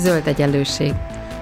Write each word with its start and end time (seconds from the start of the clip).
Zöld 0.00 0.26
egyenlőség. 0.26 0.92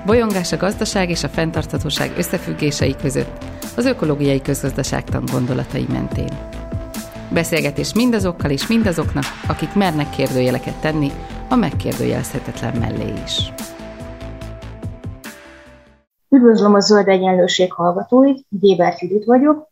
Bolyongás 0.07 0.53
a 0.53 0.57
gazdaság 0.57 1.11
és 1.11 1.25
a 1.25 1.29
fenntarthatóság 1.29 2.13
összefüggései 2.17 2.97
között, 2.97 3.45
az 3.77 3.85
ökológiai 3.85 4.43
közgazdaságtan 4.43 5.25
gondolatai 5.33 5.87
mentén. 5.89 6.29
Beszélgetés 7.33 7.95
mindazokkal 7.95 8.51
és 8.51 8.67
mindazoknak, 8.67 9.25
akik 9.49 9.75
mernek 9.75 10.11
kérdőjeleket 10.11 10.81
tenni 10.81 11.11
a 11.49 11.55
megkérdőjelezhetetlen 11.55 12.77
mellé 12.79 13.13
is. 13.25 13.53
Üdvözlöm 16.29 16.75
a 16.75 16.81
Zöld 16.81 17.09
Egyenlőség 17.09 17.73
hallgatóit, 17.73 18.47
Gébert 18.49 19.01
Judit 19.01 19.25
vagyok, 19.25 19.69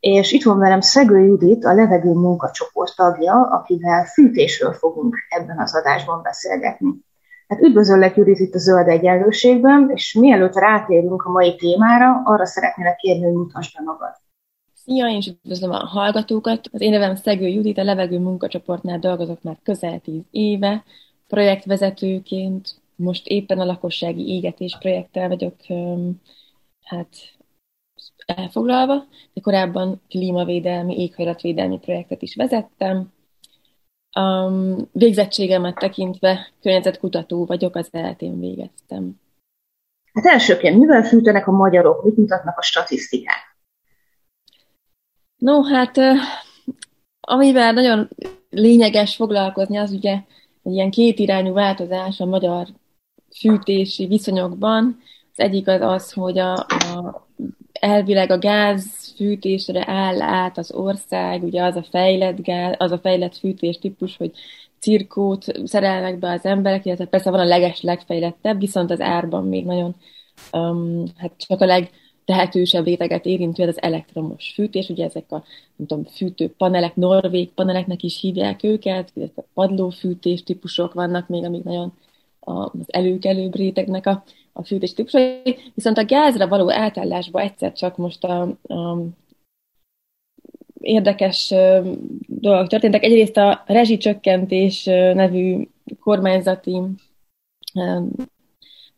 és 0.00 0.32
itt 0.32 0.44
van 0.44 0.58
velem 0.58 0.80
Szegő 0.80 1.18
Judit, 1.18 1.64
a 1.64 1.74
levegő 1.74 2.12
munkacsoport 2.12 2.96
tagja, 2.96 3.34
akivel 3.34 4.04
fűtésről 4.04 4.72
fogunk 4.72 5.16
ebben 5.28 5.58
az 5.58 5.74
adásban 5.74 6.22
beszélgetni. 6.22 7.08
Hát 7.50 7.60
üdvözöllek 7.60 8.16
Judit 8.16 8.38
itt 8.38 8.54
a 8.54 8.58
Zöld 8.58 8.88
Egyenlőségben, 8.88 9.90
és 9.94 10.14
mielőtt 10.14 10.54
rátérünk 10.54 11.22
a 11.22 11.30
mai 11.30 11.56
témára, 11.56 12.22
arra 12.24 12.46
szeretnélek 12.46 12.96
kérni, 12.96 13.24
hogy 13.24 13.32
mutasd 13.32 13.76
be 13.76 13.82
magad. 13.84 14.12
Szia, 14.74 15.08
én 15.08 15.16
is 15.16 15.26
üdvözlöm 15.26 15.70
a 15.70 15.86
hallgatókat. 15.86 16.68
Az 16.72 16.80
én 16.80 16.90
nevem 16.90 17.14
Szegő 17.14 17.46
Judit, 17.46 17.78
a 17.78 17.84
levegő 17.84 18.18
munkacsoportnál 18.18 18.98
dolgozok 18.98 19.42
már 19.42 19.58
közel 19.62 20.00
tíz 20.00 20.22
éve, 20.30 20.84
projektvezetőként, 21.26 22.80
most 22.96 23.26
éppen 23.26 23.58
a 23.58 23.64
lakossági 23.64 24.28
égetés 24.28 24.76
projekttel 24.78 25.28
vagyok 25.28 25.54
hát 26.84 27.08
elfoglalva, 28.26 29.04
de 29.32 29.40
korábban 29.40 30.00
klímavédelmi, 30.08 31.00
éghajlatvédelmi 31.00 31.78
projektet 31.78 32.22
is 32.22 32.34
vezettem. 32.34 33.12
Um, 34.18 34.88
végzettségemet 34.92 35.74
tekintve 35.74 36.52
környezetkutató 36.62 37.44
vagyok, 37.46 37.76
az 37.76 37.88
eltén 37.90 38.40
végeztem. 38.40 39.20
Hát 40.12 40.26
elsőként, 40.26 40.78
mivel 40.78 41.02
fűtenek 41.02 41.46
a 41.46 41.50
magyarok, 41.52 42.04
mit 42.04 42.16
mutatnak 42.16 42.58
a 42.58 42.62
statisztikák? 42.62 43.56
No, 45.36 45.62
hát 45.62 45.96
amivel 47.20 47.72
nagyon 47.72 48.08
lényeges 48.50 49.16
foglalkozni, 49.16 49.76
az 49.76 49.90
ugye 49.90 50.12
egy 50.62 50.72
ilyen 50.72 50.90
kétirányú 50.90 51.52
változás 51.52 52.20
a 52.20 52.26
magyar 52.26 52.66
fűtési 53.38 54.06
viszonyokban. 54.06 55.00
Az 55.32 55.44
egyik 55.44 55.68
az 55.68 55.80
az, 55.80 56.12
hogy 56.12 56.38
a, 56.38 56.52
a 56.54 56.79
elvileg 57.80 58.30
a 58.30 58.38
gáz 58.38 59.12
fűtésre 59.16 59.84
áll 59.86 60.22
át 60.22 60.58
az 60.58 60.72
ország, 60.72 61.42
ugye 61.42 61.62
az 61.62 61.76
a 61.76 61.82
fejlett 61.90 62.42
gáz, 62.42 62.74
az 62.78 62.90
a 62.92 62.98
fejlett 62.98 63.36
fűtés 63.36 63.78
típus, 63.78 64.16
hogy 64.16 64.32
cirkót 64.78 65.44
szerelnek 65.64 66.18
be 66.18 66.30
az 66.30 66.44
emberek, 66.44 66.84
illetve 66.84 67.04
persze 67.04 67.30
van 67.30 67.40
a 67.40 67.44
leges, 67.44 67.82
legfejlettebb, 67.82 68.60
viszont 68.60 68.90
az 68.90 69.00
árban 69.00 69.44
még 69.44 69.64
nagyon, 69.64 69.94
um, 70.52 71.04
hát 71.16 71.32
csak 71.36 71.60
a 71.60 71.66
legtehetősebb 71.66 72.84
réteget 72.84 73.26
érintő, 73.26 73.66
az 73.66 73.82
elektromos 73.82 74.52
fűtés, 74.54 74.88
ugye 74.88 75.04
ezek 75.04 75.32
a 75.32 75.44
nem 75.76 75.86
tudom, 75.86 76.04
fűtő 76.04 76.54
panelek, 76.56 76.96
norvég 76.96 77.50
paneleknek 77.50 78.02
is 78.02 78.20
hívják 78.20 78.62
őket, 78.62 79.10
illetve 79.14 79.44
padlófűtés 79.54 80.42
típusok 80.42 80.92
vannak 80.92 81.28
még, 81.28 81.44
amik 81.44 81.64
nagyon 81.64 81.92
az 82.40 82.70
előkelőbb 82.86 83.56
rétegnek 83.56 84.06
a, 84.06 84.24
a 84.52 84.64
fűtés 84.64 84.94
típusai, 84.94 85.56
viszont 85.74 85.98
a 85.98 86.04
gázra 86.04 86.48
való 86.48 86.70
átállásba 86.70 87.40
egyszer 87.40 87.72
csak 87.72 87.96
most 87.96 88.24
a, 88.24 88.40
a 88.62 88.98
érdekes 90.80 91.54
dolgok 92.26 92.66
történtek. 92.66 93.02
Egyrészt 93.02 93.36
a 93.36 93.62
rezsicsökkentés 93.66 94.84
nevű 94.84 95.68
kormányzati 96.00 96.80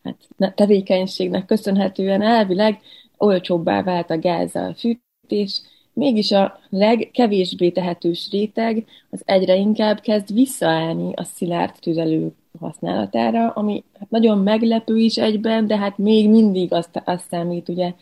hát, 0.02 0.54
tevékenységnek 0.54 1.44
köszönhetően 1.44 2.22
elvileg 2.22 2.80
olcsóbbá 3.16 3.82
vált 3.82 4.10
a 4.10 4.18
gáz 4.18 4.54
a 4.54 4.74
fűtés, 4.74 5.60
mégis 5.92 6.30
a 6.30 6.60
legkevésbé 6.68 7.70
tehetős 7.70 8.28
réteg 8.30 8.84
az 9.10 9.22
egyre 9.24 9.56
inkább 9.56 10.00
kezd 10.00 10.32
visszaállni 10.32 11.12
a 11.14 11.24
szilárd 11.24 11.74
tüzelők 11.80 12.34
használatára, 12.60 13.50
ami 13.50 13.84
hát 13.98 14.10
nagyon 14.10 14.38
meglepő 14.38 14.96
is 14.96 15.16
egyben, 15.16 15.66
de 15.66 15.76
hát 15.76 15.98
még 15.98 16.30
mindig 16.30 16.72
azt, 16.72 17.02
azt 17.04 17.28
számít 17.30 17.68
ugye 17.68 17.92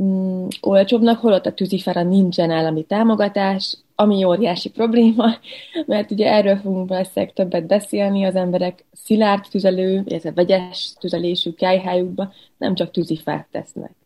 mm, 0.00 0.46
olcsóbbnak, 0.60 1.20
holott 1.20 1.46
a 1.46 1.54
tűzifára 1.54 2.02
nincsen 2.02 2.50
állami 2.50 2.82
támogatás, 2.82 3.76
ami 3.94 4.24
óriási 4.24 4.70
probléma, 4.70 5.26
mert 5.86 6.10
ugye 6.10 6.32
erről 6.32 6.56
fogunk 6.56 6.88
valószínűleg 6.88 7.34
többet 7.34 7.66
beszélni, 7.66 8.24
az 8.24 8.34
emberek 8.34 8.84
szilárd 8.92 9.44
tüzelő, 9.50 10.02
illetve 10.04 10.32
vegyes 10.32 10.92
tüzelésű 11.00 11.50
kájhájukba 11.50 12.32
nem 12.58 12.74
csak 12.74 12.90
tűzifát 12.90 13.46
tesznek. 13.50 14.05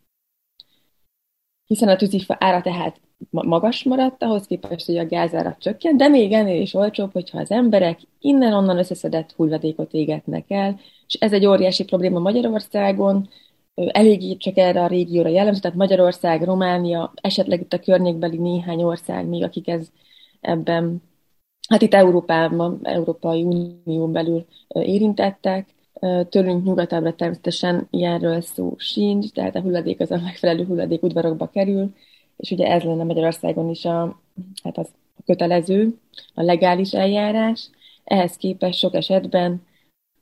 Hiszen 1.71 1.89
a 1.89 1.97
tűzifa 1.97 2.37
ára 2.39 2.61
tehát 2.61 3.01
magas 3.31 3.85
maradt, 3.85 4.23
ahhoz 4.23 4.47
képest, 4.47 4.87
hogy 4.87 4.97
a 4.97 5.07
gázára 5.07 5.57
csökkent, 5.61 5.99
de 5.99 6.09
még 6.09 6.33
ennél 6.33 6.61
is 6.61 6.75
olcsóbb, 6.75 7.13
hogyha 7.13 7.39
az 7.39 7.51
emberek 7.51 8.01
innen-onnan 8.21 8.79
összeszedett 8.79 9.33
hulladékot 9.37 9.93
égetnek 9.93 10.45
el, 10.49 10.81
és 11.07 11.15
ez 11.15 11.33
egy 11.33 11.47
óriási 11.47 11.85
probléma 11.85 12.19
Magyarországon, 12.19 13.29
elég 13.75 14.39
csak 14.39 14.57
erre 14.57 14.83
a 14.83 14.87
régióra 14.87 15.29
jellemző, 15.29 15.61
tehát 15.61 15.77
Magyarország, 15.77 16.43
Románia, 16.43 17.13
esetleg 17.15 17.61
itt 17.61 17.73
a 17.73 17.79
környékbeli 17.79 18.37
néhány 18.37 18.83
ország 18.83 19.27
még, 19.27 19.43
akik 19.43 19.69
ez 19.69 19.89
ebben, 20.41 21.03
hát 21.69 21.83
itt 21.83 21.95
Európában, 21.95 22.81
Európai 22.83 23.43
Unión 23.43 24.13
belül 24.13 24.47
érintettek, 24.69 25.69
tőlünk 26.29 26.65
nyugatabbra 26.65 27.15
természetesen 27.15 27.87
ilyenről 27.91 28.41
szó 28.41 28.75
sincs, 28.77 29.31
tehát 29.31 29.57
a 29.57 29.61
hulladék 29.61 30.01
az 30.01 30.11
a 30.11 30.21
megfelelő 30.23 30.65
hulladék 30.65 31.03
udvarokba 31.03 31.49
kerül, 31.49 31.95
és 32.37 32.51
ugye 32.51 32.67
ez 32.67 32.83
lenne 32.83 33.05
Magyarországon 33.05 33.69
is 33.69 33.85
a, 33.85 34.21
hát 34.63 34.79
az 34.79 34.89
a 35.17 35.23
kötelező, 35.25 35.99
a 36.35 36.43
legális 36.43 36.93
eljárás. 36.93 37.71
Ehhez 38.05 38.37
képest 38.37 38.79
sok 38.79 38.95
esetben 38.95 39.63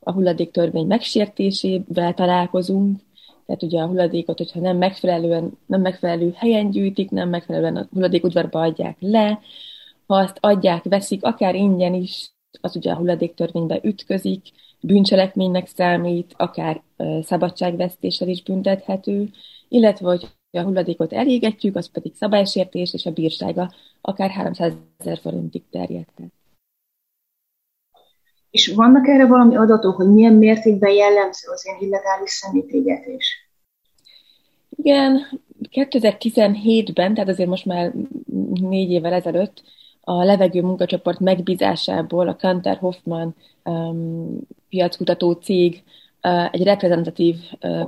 a 0.00 0.12
hulladéktörvény 0.12 0.86
megsértésével 0.86 2.14
találkozunk, 2.14 3.00
tehát 3.46 3.62
ugye 3.62 3.80
a 3.80 3.86
hulladékot, 3.86 4.38
hogyha 4.38 4.60
nem 4.60 4.76
megfelelően, 4.76 5.58
nem 5.66 5.80
megfelelő 5.80 6.32
helyen 6.36 6.70
gyűjtik, 6.70 7.10
nem 7.10 7.28
megfelelően 7.28 7.76
a 7.76 7.88
hulladékudvarba 7.92 8.60
adják 8.60 8.96
le, 9.00 9.40
ha 10.06 10.14
azt 10.16 10.38
adják, 10.40 10.84
veszik, 10.84 11.24
akár 11.24 11.54
ingyen 11.54 11.94
is, 11.94 12.30
az 12.60 12.76
ugye 12.76 12.90
a 12.90 12.96
hulladéktörvénybe 12.96 13.80
ütközik, 13.82 14.42
bűncselekménynek 14.80 15.66
számít, 15.66 16.34
akár 16.36 16.82
szabadságvesztéssel 17.22 18.28
is 18.28 18.42
büntethető, 18.42 19.30
illetve 19.68 20.08
hogy 20.08 20.28
a 20.50 20.62
hulladékot 20.62 21.12
elégetjük, 21.12 21.76
az 21.76 21.90
pedig 21.90 22.14
szabálysértés, 22.14 22.94
és 22.94 23.06
a 23.06 23.10
bírsága 23.10 23.72
akár 24.00 24.30
300 24.30 24.72
ezer 24.98 25.18
forintig 25.18 25.62
terjedhet. 25.70 26.32
És 28.50 28.72
vannak 28.74 29.08
erre 29.08 29.26
valami 29.26 29.56
adatok, 29.56 29.96
hogy 29.96 30.08
milyen 30.08 30.34
mértékben 30.34 30.92
jellemző 30.92 31.48
az 31.50 31.66
ilyen 31.66 31.78
illegális 31.80 32.30
szemétégetés? 32.30 33.50
Igen, 34.70 35.40
2017-ben, 35.70 37.14
tehát 37.14 37.28
azért 37.28 37.48
most 37.48 37.64
már 37.64 37.92
négy 38.60 38.90
évvel 38.90 39.12
ezelőtt, 39.12 39.62
a 40.00 40.24
levegő 40.24 40.62
munkacsoport 40.62 41.18
megbízásából 41.18 42.28
a 42.28 42.36
Kanter 42.36 42.76
Hoffman 42.76 43.34
um, 43.64 44.38
piackutató 44.68 45.32
cég 45.32 45.82
egy 46.50 46.62
reprezentatív 46.62 47.36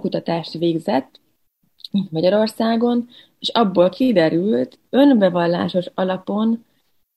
kutatást 0.00 0.52
végzett, 0.52 1.20
Magyarországon, 2.10 3.08
és 3.38 3.48
abból 3.48 3.88
kiderült, 3.88 4.78
önbevallásos 4.90 5.86
alapon 5.94 6.64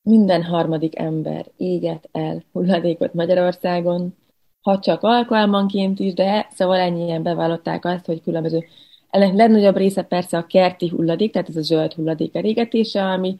minden 0.01 0.43
harmadik 0.43 0.99
ember 0.99 1.45
éget 1.57 2.09
el 2.11 2.43
hulladékot 2.51 3.13
Magyarországon, 3.13 4.15
ha 4.61 4.79
csak 4.79 5.03
alkalmanként 5.03 5.99
is, 5.99 6.13
de 6.13 6.47
szóval 6.51 6.77
ennyien 6.79 7.23
bevallották 7.23 7.85
azt, 7.85 8.05
hogy 8.05 8.21
különböző 8.21 8.65
ennek 9.09 9.33
legnagyobb 9.33 9.77
része 9.77 10.01
persze 10.01 10.37
a 10.37 10.45
kerti 10.45 10.87
hulladék, 10.87 11.31
tehát 11.31 11.49
ez 11.49 11.55
a 11.55 11.61
zöld 11.61 11.93
hulladék 11.93 12.35
elégetése, 12.35 13.03
ami 13.03 13.37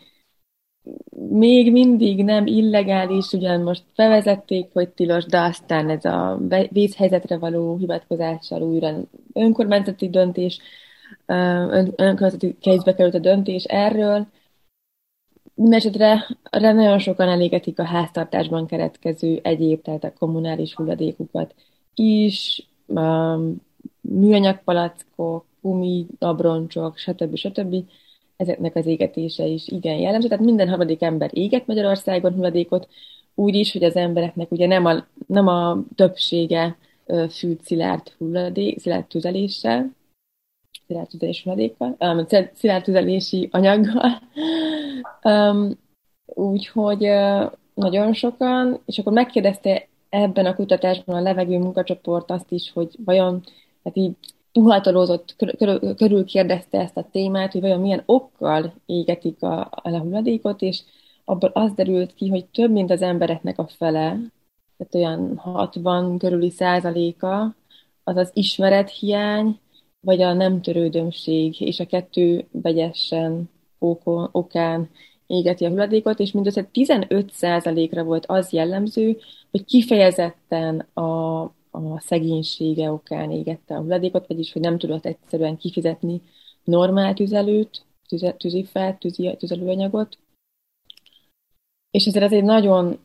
még 1.29 1.71
mindig 1.71 2.23
nem 2.23 2.45
illegális, 2.45 3.31
ugyan 3.31 3.61
most 3.61 3.83
bevezették, 3.95 4.69
hogy 4.73 4.89
tilos, 4.89 5.25
de 5.25 5.39
aztán 5.39 5.89
ez 5.89 6.05
a 6.05 6.39
vízhelyzetre 6.69 7.37
való 7.37 7.77
hivatkozással 7.77 8.61
újra 8.61 8.97
önkormányzati 9.33 10.09
döntés 10.09 10.59
önkormányzati 11.95 12.57
kezbe 12.61 12.93
került 12.93 13.13
a 13.13 13.19
döntés 13.19 13.63
erről. 13.63 14.27
Mindenesetre 15.55 16.27
nagyon 16.51 16.99
sokan 16.99 17.29
elégetik 17.29 17.79
a 17.79 17.83
háztartásban 17.83 18.67
keretkező 18.67 19.39
egyéb, 19.43 19.81
tehát 19.81 20.03
a 20.03 20.13
kommunális 20.13 20.73
hulladékukat 20.73 21.55
is, 21.95 22.67
műanyag 24.01 24.63
palackok, 24.63 25.45
gumi, 25.61 26.07
abroncsok, 26.19 26.97
stb. 26.97 27.35
stb. 27.35 27.75
Ezeknek 28.43 28.75
az 28.75 28.85
égetése 28.85 29.45
is 29.45 29.67
igen 29.67 29.97
jellemző. 29.97 30.27
Tehát 30.27 30.45
minden 30.45 30.69
harmadik 30.69 31.01
ember 31.01 31.29
éget 31.33 31.67
Magyarországon 31.67 32.33
hulladékot, 32.33 32.87
úgy 33.35 33.55
is, 33.55 33.71
hogy 33.71 33.83
az 33.83 33.95
embereknek 33.95 34.51
ugye 34.51 34.67
nem 34.67 34.85
a, 34.85 35.05
nem 35.27 35.47
a 35.47 35.83
többsége 35.95 36.77
fűt 37.29 37.63
szilárd 37.63 38.11
hulladék, 38.17 38.79
szilárd 38.79 39.05
tüzeléssel, 39.05 39.95
szilárd 40.87 41.07
tüzelés 41.07 41.45
um, 41.45 42.25
szilárd 42.53 42.83
tüzelési 42.83 43.49
anyaggal. 43.51 44.11
Um, 45.23 45.79
úgyhogy 46.25 47.09
nagyon 47.73 48.13
sokan, 48.13 48.81
és 48.85 48.97
akkor 48.97 49.13
megkérdezte 49.13 49.87
ebben 50.09 50.45
a 50.45 50.55
kutatásban 50.55 51.15
a 51.15 51.21
levegő 51.21 51.57
munkacsoport 51.57 52.31
azt 52.31 52.51
is, 52.51 52.71
hogy 52.71 52.95
vajon, 53.05 53.43
hát 53.83 53.97
így 53.97 54.15
tuhatolózott, 54.53 55.35
körül, 55.97 56.25
kérdezte 56.25 56.79
ezt 56.79 56.97
a 56.97 57.07
témát, 57.11 57.51
hogy 57.51 57.61
vajon 57.61 57.79
milyen 57.79 58.03
okkal 58.05 58.73
égetik 58.85 59.41
a, 59.43 59.69
a 59.71 59.97
hulladékot, 59.97 60.61
és 60.61 60.81
abból 61.25 61.49
az 61.49 61.73
derült 61.73 62.13
ki, 62.13 62.29
hogy 62.29 62.45
több 62.45 62.71
mint 62.71 62.91
az 62.91 63.01
embereknek 63.01 63.59
a 63.59 63.67
fele, 63.67 64.17
tehát 64.77 64.95
olyan 64.95 65.37
60 65.37 66.17
körüli 66.17 66.49
százaléka, 66.49 67.55
az 68.03 68.15
az 68.15 68.29
ismerethiány, 68.33 69.59
vagy 69.99 70.21
a 70.21 70.33
nem 70.33 70.61
törődömség, 70.61 71.61
és 71.61 71.79
a 71.79 71.85
kettő 71.85 72.47
vegyesen 72.51 73.49
okon, 73.79 74.29
okán 74.31 74.89
égeti 75.27 75.65
a 75.65 75.69
hulladékot, 75.69 76.19
és 76.19 76.31
mindössze 76.31 76.69
15%-ra 76.73 78.03
volt 78.03 78.25
az 78.25 78.51
jellemző, 78.51 79.17
hogy 79.51 79.65
kifejezetten 79.65 80.79
a, 80.79 81.41
a 81.73 81.99
szegénysége 81.99 82.91
okán 82.91 83.31
égette 83.31 83.75
a 83.75 83.79
hulladékot, 83.79 84.27
vagyis 84.27 84.51
hogy 84.53 84.61
nem 84.61 84.77
tudott 84.77 85.05
egyszerűen 85.05 85.57
kifizetni 85.57 86.21
normál 86.63 87.13
tüzelőt, 87.13 87.85
tüze, 88.07 88.33
tűzifát, 88.33 88.99
tüzi, 88.99 89.35
tüzelőanyagot. 89.37 90.17
És 91.91 92.05
ezért 92.05 92.25
ez 92.25 92.31
egy 92.31 92.43
nagyon, 92.43 92.99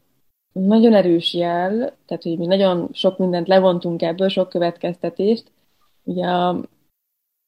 nagyon 0.52 0.94
erős 0.94 1.34
jel, 1.34 1.96
tehát 2.06 2.22
hogy 2.22 2.38
mi 2.38 2.46
nagyon 2.46 2.88
sok 2.92 3.18
mindent 3.18 3.48
levontunk 3.48 4.02
ebből, 4.02 4.28
sok 4.28 4.48
következtetést. 4.48 5.52
Ugye 6.04 6.26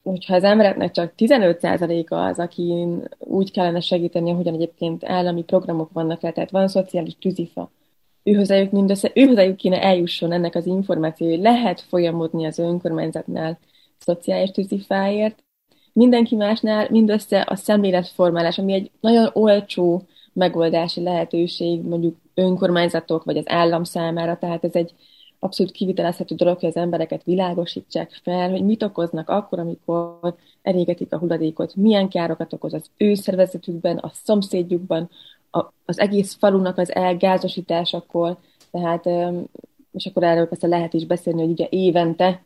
hogyha 0.02 0.34
az 0.34 0.44
embereknek 0.44 0.90
csak 0.90 1.12
15%-a 1.17 2.14
az, 2.14 2.38
akin 2.38 3.08
úgy 3.19 3.50
kellene 3.50 3.81
segíteni, 3.81 4.31
ahogyan 4.31 4.55
egyébként 4.55 5.05
állami 5.05 5.43
programok 5.43 5.93
vannak 5.93 6.20
le, 6.20 6.32
tehát 6.32 6.50
van 6.50 6.69
szociális 6.69 7.17
tűzifa, 7.19 7.70
őhozzájuk 8.22 8.70
mindössze, 8.70 9.11
őhozzájuk 9.14 9.56
kéne 9.56 9.82
eljusson 9.82 10.32
ennek 10.32 10.55
az 10.55 10.67
információ, 10.67 11.28
hogy 11.28 11.40
lehet 11.40 11.81
folyamodni 11.81 12.46
az 12.46 12.58
önkormányzatnál 12.58 13.58
szociális 13.99 14.50
tűzifáért. 14.50 15.44
Mindenki 15.93 16.37
másnál 16.37 16.87
mindössze 16.90 17.46
a 17.49 17.56
szemléletformálás, 17.56 18.58
ami 18.58 18.72
egy 18.72 18.90
nagyon 19.00 19.31
olcsó 19.32 20.02
megoldási 20.32 21.02
lehetőség 21.02 21.82
mondjuk 21.82 22.17
önkormányzatok 22.34 23.25
vagy 23.25 23.37
az 23.37 23.49
állam 23.49 23.84
számára, 23.84 24.38
tehát 24.38 24.64
ez 24.64 24.75
egy 24.75 24.94
abszolút 25.38 25.72
kivitelezhető 25.72 26.34
dolog, 26.34 26.58
hogy 26.58 26.69
az 26.69 26.76
embereket 26.76 27.25
világosítsák 27.25 28.20
fel, 28.22 28.50
hogy 28.50 28.64
mit 28.64 28.82
okoznak 28.82 29.28
akkor, 29.28 29.58
amikor 29.58 30.34
elégetik 30.62 31.12
a 31.12 31.19
hulladékot, 31.19 31.76
milyen 31.76 32.08
károkat 32.08 32.52
okoz 32.52 32.75
az 32.75 32.90
ő 32.96 33.14
szervezetükben, 33.14 33.96
a 33.96 34.11
szomszédjukban, 34.14 35.11
az 35.85 35.99
egész 35.99 36.35
falunak 36.35 36.79
az 36.79 36.94
elgázosításakor, 36.94 38.37
tehát, 38.70 39.06
és 39.93 40.06
akkor 40.06 40.23
erről 40.23 40.49
persze 40.49 40.67
lehet 40.67 40.94
is 40.94 41.06
beszélni, 41.06 41.41
hogy 41.41 41.50
ugye 41.50 41.67
évente 41.70 42.43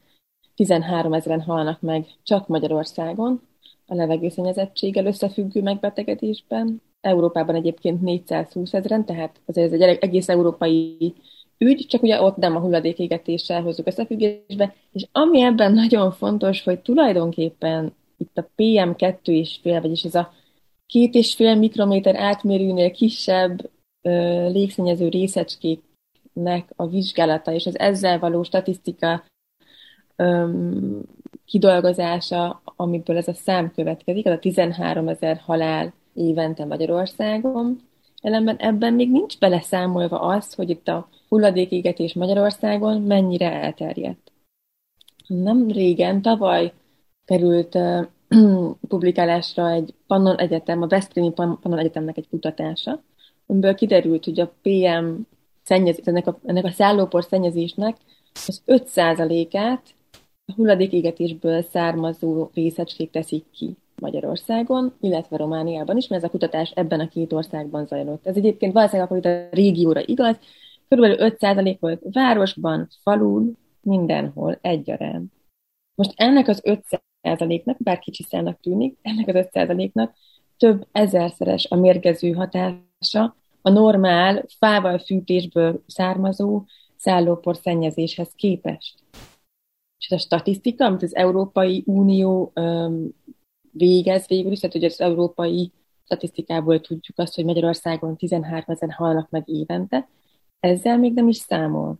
13 0.54 1.12
ezeren 1.12 1.40
halnak 1.40 1.80
meg 1.80 2.06
csak 2.22 2.48
Magyarországon 2.48 3.40
a 3.86 3.94
levegőszennyezettséggel 3.94 5.06
összefüggő 5.06 5.62
megbetegedésben. 5.62 6.82
Európában 7.00 7.54
egyébként 7.54 8.00
420 8.00 8.74
ezeren, 8.74 9.04
tehát 9.04 9.40
azért 9.46 9.72
ez 9.72 9.80
egy 9.80 9.98
egész 10.00 10.28
európai 10.28 11.14
ügy, 11.58 11.86
csak 11.88 12.02
ugye 12.02 12.22
ott 12.22 12.36
nem 12.36 12.56
a 12.56 12.60
hulladékégetéssel 12.60 13.62
hozzuk 13.62 13.86
összefüggésbe, 13.86 14.74
és 14.92 15.06
ami 15.12 15.40
ebben 15.40 15.72
nagyon 15.72 16.12
fontos, 16.12 16.62
hogy 16.62 16.80
tulajdonképpen 16.80 17.94
itt 18.16 18.38
a 18.38 18.48
PM2,5, 18.56 19.78
vagyis 19.82 20.02
ez 20.02 20.14
a 20.14 20.32
két 20.86 21.14
és 21.14 21.34
fél 21.34 21.54
mikrométer 21.54 22.16
átmérőnél 22.16 22.90
kisebb 22.90 23.70
ö, 24.02 24.48
légszennyező 24.48 25.08
részecskéknek 25.08 26.72
a 26.76 26.86
vizsgálata 26.86 27.52
és 27.52 27.66
az 27.66 27.78
ezzel 27.78 28.18
való 28.18 28.42
statisztika 28.42 29.24
ö, 30.16 30.48
kidolgozása, 31.44 32.62
amiből 32.64 33.16
ez 33.16 33.28
a 33.28 33.34
szám 33.34 33.72
következik, 33.74 34.26
az 34.26 34.32
a 34.32 34.38
13 34.38 35.08
ezer 35.08 35.36
halál 35.36 35.92
évente 36.14 36.64
Magyarországon. 36.64 37.80
Ellenben 38.22 38.56
ebben 38.56 38.94
még 38.94 39.10
nincs 39.10 39.38
beleszámolva 39.38 40.20
az, 40.20 40.54
hogy 40.54 40.70
itt 40.70 40.88
a 40.88 41.08
hulladékégetés 41.28 42.14
Magyarországon 42.14 43.02
mennyire 43.02 43.52
elterjedt. 43.52 44.32
Nem 45.26 45.68
régen, 45.68 46.22
tavaly 46.22 46.72
került 47.24 47.78
publikálásra 48.88 49.70
egy 49.70 49.94
Pannon 50.06 50.36
Egyetem, 50.36 50.82
a 50.82 50.86
Veszprémi 50.86 51.32
Pannon 51.32 51.78
Egyetemnek 51.78 52.16
egy 52.16 52.28
kutatása, 52.28 53.02
amiből 53.46 53.74
kiderült, 53.74 54.24
hogy 54.24 54.40
a 54.40 54.52
PM 54.62 55.14
szennyezés, 55.62 56.04
ennek 56.04 56.26
a, 56.26 56.38
ennek 56.44 56.64
a 56.64 56.70
szállópor 56.70 57.24
szennyezésnek 57.24 57.96
az 58.46 58.62
5%-át 58.66 59.82
a 60.46 60.52
hulladékégetésből 60.56 61.62
származó 61.62 62.50
részecskék 62.54 63.10
teszik 63.10 63.44
ki 63.50 63.76
Magyarországon, 64.00 64.92
illetve 65.00 65.36
Romániában 65.36 65.96
is, 65.96 66.08
mert 66.08 66.22
ez 66.22 66.28
a 66.28 66.32
kutatás 66.32 66.70
ebben 66.70 67.00
a 67.00 67.08
két 67.08 67.32
országban 67.32 67.86
zajlott. 67.86 68.26
Ez 68.26 68.36
egyébként 68.36 68.72
valószínűleg 68.72 69.10
akkor 69.10 69.18
itt 69.18 69.32
a 69.32 69.54
régióra 69.54 70.00
igaz, 70.06 70.38
Körülbelül 70.88 71.36
5% 71.40 71.76
volt 71.80 72.02
városban, 72.12 72.88
falun, 73.02 73.56
mindenhol 73.80 74.58
egyaránt. 74.60 75.32
Most 75.94 76.12
ennek 76.16 76.48
az 76.48 76.62
5%-nak, 77.22 77.76
bár 77.78 77.98
kicsi 77.98 78.22
szának 78.22 78.60
tűnik, 78.60 78.98
ennek 79.02 79.28
az 79.28 79.48
5%-nak 79.52 80.14
több 80.56 80.86
ezerszeres 80.92 81.66
a 81.70 81.76
mérgező 81.76 82.32
hatása 82.32 83.36
a 83.62 83.70
normál 83.70 84.44
fával 84.58 84.98
fűtésből 84.98 85.82
származó 85.86 86.64
szállópor 86.96 87.56
szennyezéshez 87.56 88.32
képest. 88.34 88.94
És 89.98 90.10
a 90.10 90.18
statisztika, 90.18 90.84
amit 90.84 91.02
az 91.02 91.14
Európai 91.14 91.82
Unió 91.86 92.52
um, 92.54 93.08
végez 93.70 94.26
végül 94.26 94.52
is, 94.52 94.60
tehát 94.60 94.74
hogy 94.74 94.84
az 94.84 95.00
európai 95.00 95.72
statisztikából 96.04 96.80
tudjuk 96.80 97.18
azt, 97.18 97.34
hogy 97.34 97.44
Magyarországon 97.44 98.16
13 98.16 98.62
ezen 98.66 98.90
halnak 98.90 99.30
meg 99.30 99.48
évente, 99.48 100.08
ezzel 100.60 100.98
még 100.98 101.12
nem 101.12 101.28
is 101.28 101.36
számol. 101.36 101.98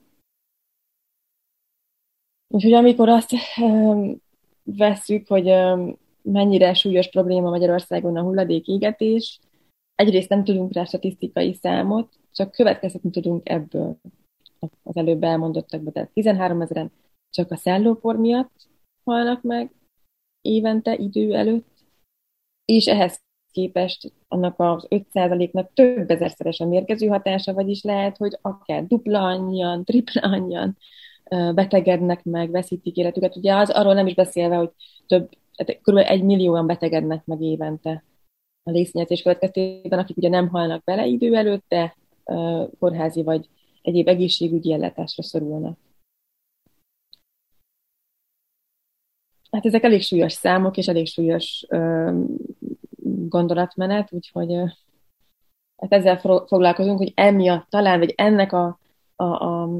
Úgyhogy 2.55 2.73
amikor 2.73 3.09
azt 3.09 3.33
um, 3.61 4.17
vesszük, 4.63 5.29
hogy 5.29 5.51
um, 5.51 5.99
mennyire 6.23 6.75
súlyos 6.75 7.09
probléma 7.09 7.51
Magyarországon 7.51 8.17
a 8.17 8.23
hulladékégetés, 8.23 9.41
egyrészt 9.95 10.29
nem 10.29 10.45
tudunk 10.45 10.73
rá 10.73 10.85
statisztikai 10.85 11.55
számot, 11.55 12.19
csak 12.33 12.51
következtetni 12.51 13.11
tudunk 13.11 13.49
ebből 13.49 13.97
az 14.83 14.97
előbb 14.97 15.23
elmondottakban. 15.23 15.93
Tehát 15.93 16.11
13 16.13 16.61
ezeren 16.61 16.93
csak 17.31 17.51
a 17.51 17.57
szellópor 17.57 18.17
miatt 18.17 18.69
halnak 19.05 19.43
meg 19.43 19.73
évente 20.41 20.95
idő 20.95 21.35
előtt, 21.35 21.85
és 22.65 22.87
ehhez 22.87 23.23
képest 23.51 24.13
annak 24.29 24.55
az 24.61 24.87
5%-nak 24.89 25.73
több 25.73 26.11
ezerszeres 26.11 26.61
a 26.61 26.67
mérgező 26.67 27.07
hatása, 27.07 27.55
vagyis 27.55 27.83
lehet, 27.83 28.17
hogy 28.17 28.39
akár 28.41 28.87
dupla 28.87 29.23
annyian, 29.23 29.85
tripla 29.85 30.21
annyian 30.21 30.77
betegednek 31.31 32.25
meg, 32.25 32.51
veszítik 32.51 32.97
életüket. 32.97 33.37
Ugye 33.37 33.55
az 33.55 33.71
arról 33.71 33.95
nem 33.95 34.07
is 34.07 34.15
beszélve, 34.15 34.57
hogy 34.57 34.71
több, 35.07 35.31
tehát 35.55 35.83
kb. 35.83 35.97
egy 35.97 36.23
millióan 36.23 36.67
betegednek 36.67 37.25
meg 37.25 37.41
évente 37.41 38.05
a 38.63 38.71
légszennyezés 38.71 39.23
következtében, 39.23 39.99
akik 39.99 40.17
ugye 40.17 40.29
nem 40.29 40.49
halnak 40.49 40.85
bele 40.85 41.07
idő 41.07 41.35
előtt, 41.35 41.65
de 41.69 41.97
kórházi 42.79 43.23
vagy 43.23 43.49
egyéb 43.83 44.09
egészségügyi 44.09 44.73
ellátásra 44.73 45.23
szorulnak. 45.23 45.79
Hát 49.51 49.67
ezek 49.67 49.83
elég 49.83 50.03
súlyos 50.03 50.33
számok, 50.33 50.77
és 50.77 50.89
elég 50.89 51.07
súlyos 51.07 51.67
gondolatmenet, 53.29 54.13
úgyhogy 54.13 54.53
hát 55.77 55.93
ezzel 55.93 56.19
foglalkozunk, 56.47 56.99
hogy 56.99 57.13
emiatt 57.15 57.71
talán, 57.71 57.99
vagy 57.99 58.13
ennek 58.17 58.53
a, 58.53 58.79
a, 59.17 59.25
a, 59.25 59.71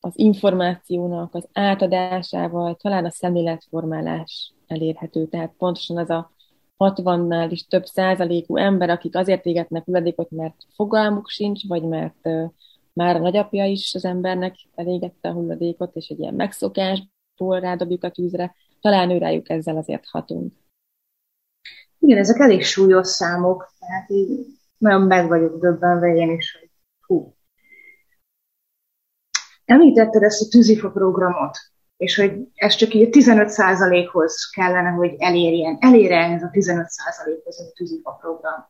az 0.00 0.12
információnak 0.16 1.34
az 1.34 1.48
átadásával 1.52 2.76
talán 2.76 3.04
a 3.04 3.10
szemléletformálás 3.10 4.52
elérhető. 4.66 5.26
Tehát 5.26 5.52
pontosan 5.58 5.96
az 5.96 6.10
a 6.10 6.32
60-nál 6.78 7.46
is 7.50 7.66
több 7.66 7.84
százalékú 7.84 8.56
ember, 8.56 8.90
akik 8.90 9.16
azért 9.16 9.46
égetnek 9.46 9.84
hulladékot, 9.84 10.30
mert 10.30 10.54
fogalmuk 10.74 11.28
sincs, 11.28 11.66
vagy 11.68 11.82
mert 11.82 12.28
már 12.92 13.16
a 13.16 13.18
nagyapja 13.18 13.64
is 13.64 13.94
az 13.94 14.04
embernek 14.04 14.54
elégette 14.74 15.28
a 15.28 15.32
hulladékot, 15.32 15.96
és 15.96 16.08
egy 16.08 16.18
ilyen 16.18 16.34
megszokásból 16.34 17.60
rádobjuk 17.60 18.04
a 18.04 18.10
tűzre, 18.10 18.54
talán 18.80 19.10
őrájuk 19.10 19.50
ezzel 19.50 19.76
azért 19.76 20.06
hatunk. 20.06 20.52
Igen, 21.98 22.18
ezek 22.18 22.38
elég 22.38 22.62
súlyos 22.62 23.06
számok, 23.08 23.74
tehát 23.78 24.10
így 24.10 24.46
nagyon 24.78 25.02
meg 25.02 25.28
vagyok 25.28 25.60
döbbenve 25.60 26.14
én 26.14 26.30
is, 26.30 26.58
hogy 26.60 26.69
Említetted 29.70 30.22
ezt 30.22 30.42
a 30.42 30.48
tűzifa 30.48 30.90
programot, 30.90 31.58
és 31.96 32.16
hogy 32.16 32.32
ez 32.54 32.74
csak 32.74 32.94
így 32.94 33.08
15%-hoz 33.10 34.50
kellene, 34.50 34.88
hogy 34.88 35.14
elérjen. 35.18 35.76
Elér 35.80 36.10
ez 36.10 36.42
a 36.42 36.50
15%-hoz 36.52 37.60
a 37.60 37.72
tűzifa 37.74 38.10
program? 38.10 38.68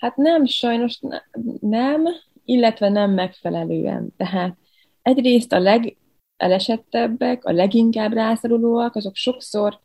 Hát 0.00 0.16
nem, 0.16 0.44
sajnos 0.44 0.98
ne, 1.00 1.18
nem, 1.60 2.04
illetve 2.44 2.88
nem 2.88 3.10
megfelelően. 3.10 4.14
Tehát 4.16 4.56
egyrészt 5.02 5.52
a 5.52 5.58
legelesettebbek, 5.58 7.44
a 7.44 7.52
leginkább 7.52 8.12
rászorulóak, 8.12 8.94
azok 8.94 9.14
sokszor 9.14 9.80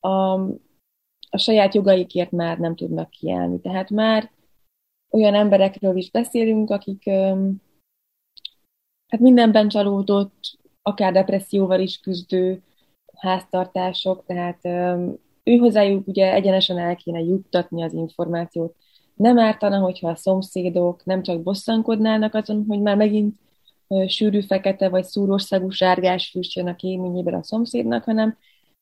a, 0.00 0.32
a 1.30 1.38
saját 1.38 1.74
jogaikért 1.74 2.30
már 2.30 2.58
nem 2.58 2.76
tudnak 2.76 3.10
kiállni. 3.10 3.60
Tehát 3.60 3.90
már 3.90 4.30
olyan 5.10 5.34
emberekről 5.34 5.96
is 5.96 6.10
beszélünk, 6.10 6.70
akik 6.70 7.10
hát 9.10 9.20
mindenben 9.20 9.68
csalódott, 9.68 10.58
akár 10.82 11.12
depresszióval 11.12 11.80
is 11.80 12.00
küzdő 12.00 12.62
háztartások, 13.16 14.24
tehát 14.26 14.64
ő 15.44 15.56
hozzájuk 15.56 16.06
ugye 16.06 16.32
egyenesen 16.32 16.78
el 16.78 16.96
kéne 16.96 17.20
juttatni 17.20 17.82
az 17.82 17.92
információt. 17.92 18.74
Nem 19.14 19.38
ártana, 19.38 19.78
hogyha 19.78 20.08
a 20.08 20.16
szomszédok 20.16 21.04
nem 21.04 21.22
csak 21.22 21.42
bosszankodnának 21.42 22.34
azon, 22.34 22.64
hogy 22.68 22.80
már 22.80 22.96
megint 22.96 23.36
sűrű 24.06 24.40
fekete 24.40 24.88
vagy 24.88 25.04
szúróságú 25.04 25.70
sárgás 25.70 26.30
füstjön 26.30 26.66
a 26.66 26.76
kéményében 26.76 27.34
a 27.34 27.42
szomszédnak, 27.42 28.04
hanem 28.04 28.36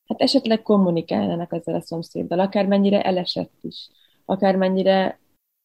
hát 0.05 0.21
esetleg 0.21 0.61
kommunikálnának 0.61 1.53
ezzel 1.53 1.75
a 1.75 1.81
szomszéddal, 1.81 2.39
akármennyire 2.39 3.01
elesett 3.01 3.53
is, 3.61 3.89
akármennyire 4.25 5.19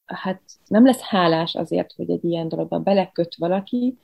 hát 0.04 0.42
nem 0.66 0.84
lesz 0.84 1.00
hálás 1.00 1.54
azért, 1.54 1.92
hogy 1.92 2.10
egy 2.10 2.24
ilyen 2.24 2.48
dologba 2.48 2.78
beleköt 2.78 3.34
valaki, 3.36 3.98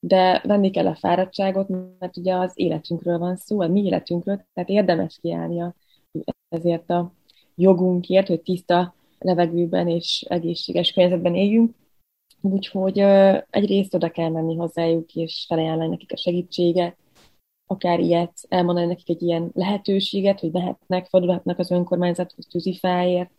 de 0.00 0.42
venni 0.44 0.70
kell 0.70 0.86
a 0.86 0.94
fáradtságot, 0.94 1.68
mert 1.98 2.16
ugye 2.16 2.34
az 2.34 2.52
életünkről 2.54 3.18
van 3.18 3.36
szó, 3.36 3.60
a 3.60 3.68
mi 3.68 3.84
életünkről, 3.84 4.44
tehát 4.54 4.68
érdemes 4.68 5.18
kiállnia 5.20 5.74
ezért 6.48 6.90
a 6.90 7.12
jogunkért, 7.54 8.26
hogy 8.26 8.42
tiszta 8.42 8.94
levegőben 9.18 9.88
és 9.88 10.24
egészséges 10.28 10.92
környezetben 10.92 11.34
éljünk. 11.34 11.74
Úgyhogy 12.40 12.98
egyrészt 13.50 13.94
oda 13.94 14.10
kell 14.10 14.30
menni 14.30 14.56
hozzájuk, 14.56 15.14
és 15.14 15.44
felajánlani 15.48 15.88
nekik 15.88 16.12
a 16.12 16.16
segítséget, 16.16 16.96
akár 17.66 18.00
ilyet, 18.00 18.32
elmondani 18.48 18.86
nekik 18.86 19.08
egy 19.08 19.22
ilyen 19.22 19.50
lehetőséget, 19.54 20.40
hogy 20.40 20.52
mehetnek, 20.52 21.06
fordulhatnak 21.06 21.58
az 21.58 21.70
önkormányzathoz 21.70 22.46
tűzifáért, 22.46 23.30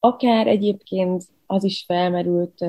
akár 0.00 0.46
egyébként 0.46 1.24
az 1.54 1.64
is 1.64 1.84
felmerült 1.86 2.60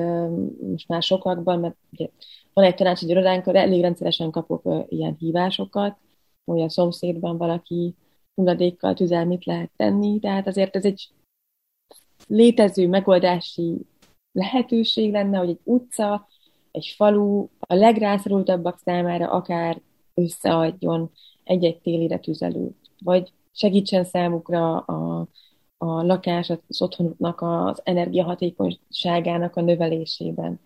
most 0.70 0.88
már 0.88 1.02
sokakban, 1.02 1.60
mert 1.60 1.76
ugye 1.92 2.08
van 2.52 2.64
egy 2.64 2.74
tanácsadó 2.74 3.10
irodánk, 3.10 3.46
elég 3.46 3.80
rendszeresen 3.80 4.30
kapok 4.30 4.86
ilyen 4.88 5.16
hívásokat, 5.18 5.96
hogy 6.44 6.60
a 6.60 6.68
szomszédban 6.68 7.36
valaki 7.36 7.94
hulladékkal 8.34 8.94
tüzel, 8.94 9.24
mit 9.24 9.44
lehet 9.44 9.70
tenni, 9.76 10.18
tehát 10.18 10.46
azért 10.46 10.76
ez 10.76 10.84
egy 10.84 11.08
létező 12.26 12.88
megoldási 12.88 13.86
lehetőség 14.32 15.12
lenne, 15.12 15.38
hogy 15.38 15.48
egy 15.48 15.60
utca, 15.62 16.28
egy 16.70 16.94
falu 16.96 17.48
a 17.58 17.74
legrászorultabbak 17.74 18.78
számára 18.84 19.30
akár 19.30 19.80
összeadjon 20.14 21.10
egy-egy 21.44 21.80
télire 21.80 22.18
tüzelőt, 22.18 22.90
vagy 22.98 23.32
segítsen 23.52 24.04
számukra 24.04 24.78
a 24.78 25.28
a 25.78 26.02
lakás, 26.02 26.50
az 26.50 26.82
otthonuknak 26.82 27.40
az 27.40 27.80
energiahatékonyságának 27.84 29.56
a 29.56 29.60
növelésében. 29.60 30.60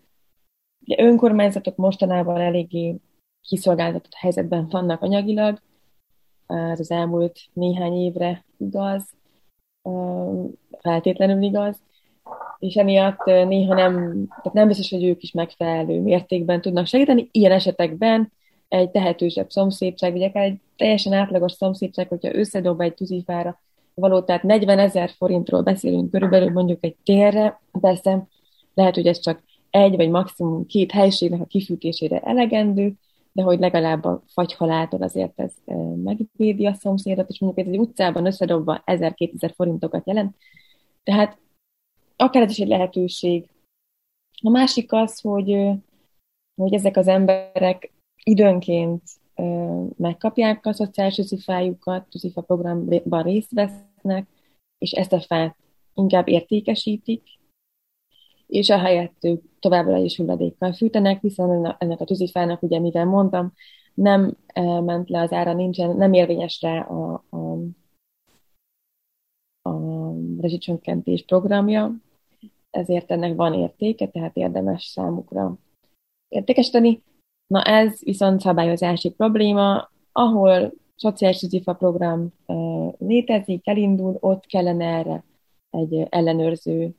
Ugye 0.85 1.03
önkormányzatok 1.03 1.75
mostanában 1.75 2.41
eléggé 2.41 2.95
kiszolgáltatott 3.41 4.13
helyzetben 4.13 4.67
vannak 4.69 5.01
anyagilag, 5.01 5.61
ez 6.47 6.79
az 6.79 6.91
elmúlt 6.91 7.39
néhány 7.53 7.93
évre 7.93 8.45
igaz, 8.57 9.13
feltétlenül 10.79 11.43
igaz, 11.43 11.81
és 12.59 12.75
emiatt 12.75 13.25
néha 13.25 13.73
nem, 13.73 14.25
tehát 14.27 14.53
nem 14.53 14.67
biztos, 14.67 14.89
hogy 14.89 15.03
ők 15.03 15.23
is 15.23 15.31
megfelelő 15.31 16.01
mértékben 16.01 16.61
tudnak 16.61 16.85
segíteni. 16.85 17.29
Ilyen 17.31 17.51
esetekben 17.51 18.31
egy 18.67 18.91
tehetősebb 18.91 19.49
szomszédság, 19.49 20.11
vagy 20.11 20.23
akár 20.23 20.43
egy 20.43 20.59
teljesen 20.75 21.13
átlagos 21.13 21.51
szomszédság, 21.51 22.07
hogyha 22.07 22.35
összedob 22.35 22.81
egy 22.81 22.93
tűzifára 22.93 23.61
való, 23.93 24.21
tehát 24.21 24.43
40 24.43 24.79
ezer 24.79 25.09
forintról 25.09 25.61
beszélünk 25.61 26.11
körülbelül 26.11 26.51
mondjuk 26.51 26.83
egy 26.83 26.95
térre, 27.03 27.61
persze 27.71 28.27
lehet, 28.73 28.95
hogy 28.95 29.07
ez 29.07 29.19
csak 29.19 29.43
egy 29.69 29.95
vagy 29.95 30.09
maximum 30.09 30.65
két 30.65 30.91
helységnek 30.91 31.41
a 31.41 31.45
kifűtésére 31.45 32.19
elegendő, 32.19 32.93
de 33.31 33.43
hogy 33.43 33.59
legalább 33.59 34.03
a 34.03 34.23
fagyhalától 34.27 35.01
azért 35.01 35.39
ez 35.39 35.53
megvédi 36.03 36.65
a 36.65 36.73
szomszédot, 36.73 37.29
és 37.29 37.39
mondjuk 37.39 37.67
egy 37.67 37.77
utcában 37.77 38.25
összedobva 38.25 38.83
1000-2000 38.85 39.51
forintokat 39.55 40.07
jelent. 40.07 40.35
Tehát 41.03 41.37
akár 42.15 42.43
ez 42.43 42.51
is 42.51 42.59
egy 42.59 42.67
lehetőség. 42.67 43.49
A 44.43 44.49
másik 44.49 44.93
az, 44.93 45.21
hogy, 45.21 45.69
hogy 46.61 46.73
ezek 46.73 46.97
az 46.97 47.07
emberek 47.07 47.91
időnként 48.23 49.01
megkapják 49.97 50.65
a 50.65 50.73
szociális 50.73 51.15
tűzifájukat, 51.15 52.09
tűzifa 52.09 52.41
programban 52.41 53.23
részt 53.23 53.51
vesznek, 53.51 54.27
és 54.77 54.91
ezt 54.91 55.13
a 55.13 55.19
fát 55.19 55.55
inkább 55.93 56.27
értékesítik, 56.27 57.23
és 58.47 58.69
a 58.69 58.77
helyett 58.77 59.23
ők 59.23 59.43
továbbra 59.59 59.97
is 59.97 60.17
hulladékkal 60.17 60.73
fűtenek, 60.73 61.21
hiszen 61.21 61.75
ennek 61.79 61.99
a 61.99 62.05
tűzifának, 62.05 62.63
ugye 62.63 62.79
mivel 62.79 63.05
mondtam, 63.05 63.53
nem 63.93 64.37
ment 64.83 65.09
le 65.09 65.21
az 65.21 65.31
ára, 65.31 65.53
nincsen, 65.53 65.95
nem 65.95 66.13
érvényes 66.13 66.61
rá 66.61 66.81
a, 66.81 67.23
a, 67.29 67.37
a 69.69 70.13
rezsicsökkentés 70.39 71.23
programja, 71.25 71.95
ezért 72.69 73.11
ennek 73.11 73.35
van 73.35 73.53
értéke, 73.53 74.07
tehát 74.07 74.35
érdemes 74.35 74.83
számukra 74.83 75.57
értékesíteni. 76.27 77.03
Na 77.51 77.63
ez 77.63 78.03
viszont 78.03 78.39
szabályozási 78.39 79.09
probléma, 79.09 79.89
ahol 80.11 80.73
szociális 80.95 81.37
tűzifa 81.37 81.73
program 81.73 82.33
létezik, 82.97 83.67
elindul, 83.67 84.17
ott 84.19 84.45
kellene 84.45 84.85
erre 84.85 85.23
egy 85.69 86.07
ellenőrző 86.09 86.95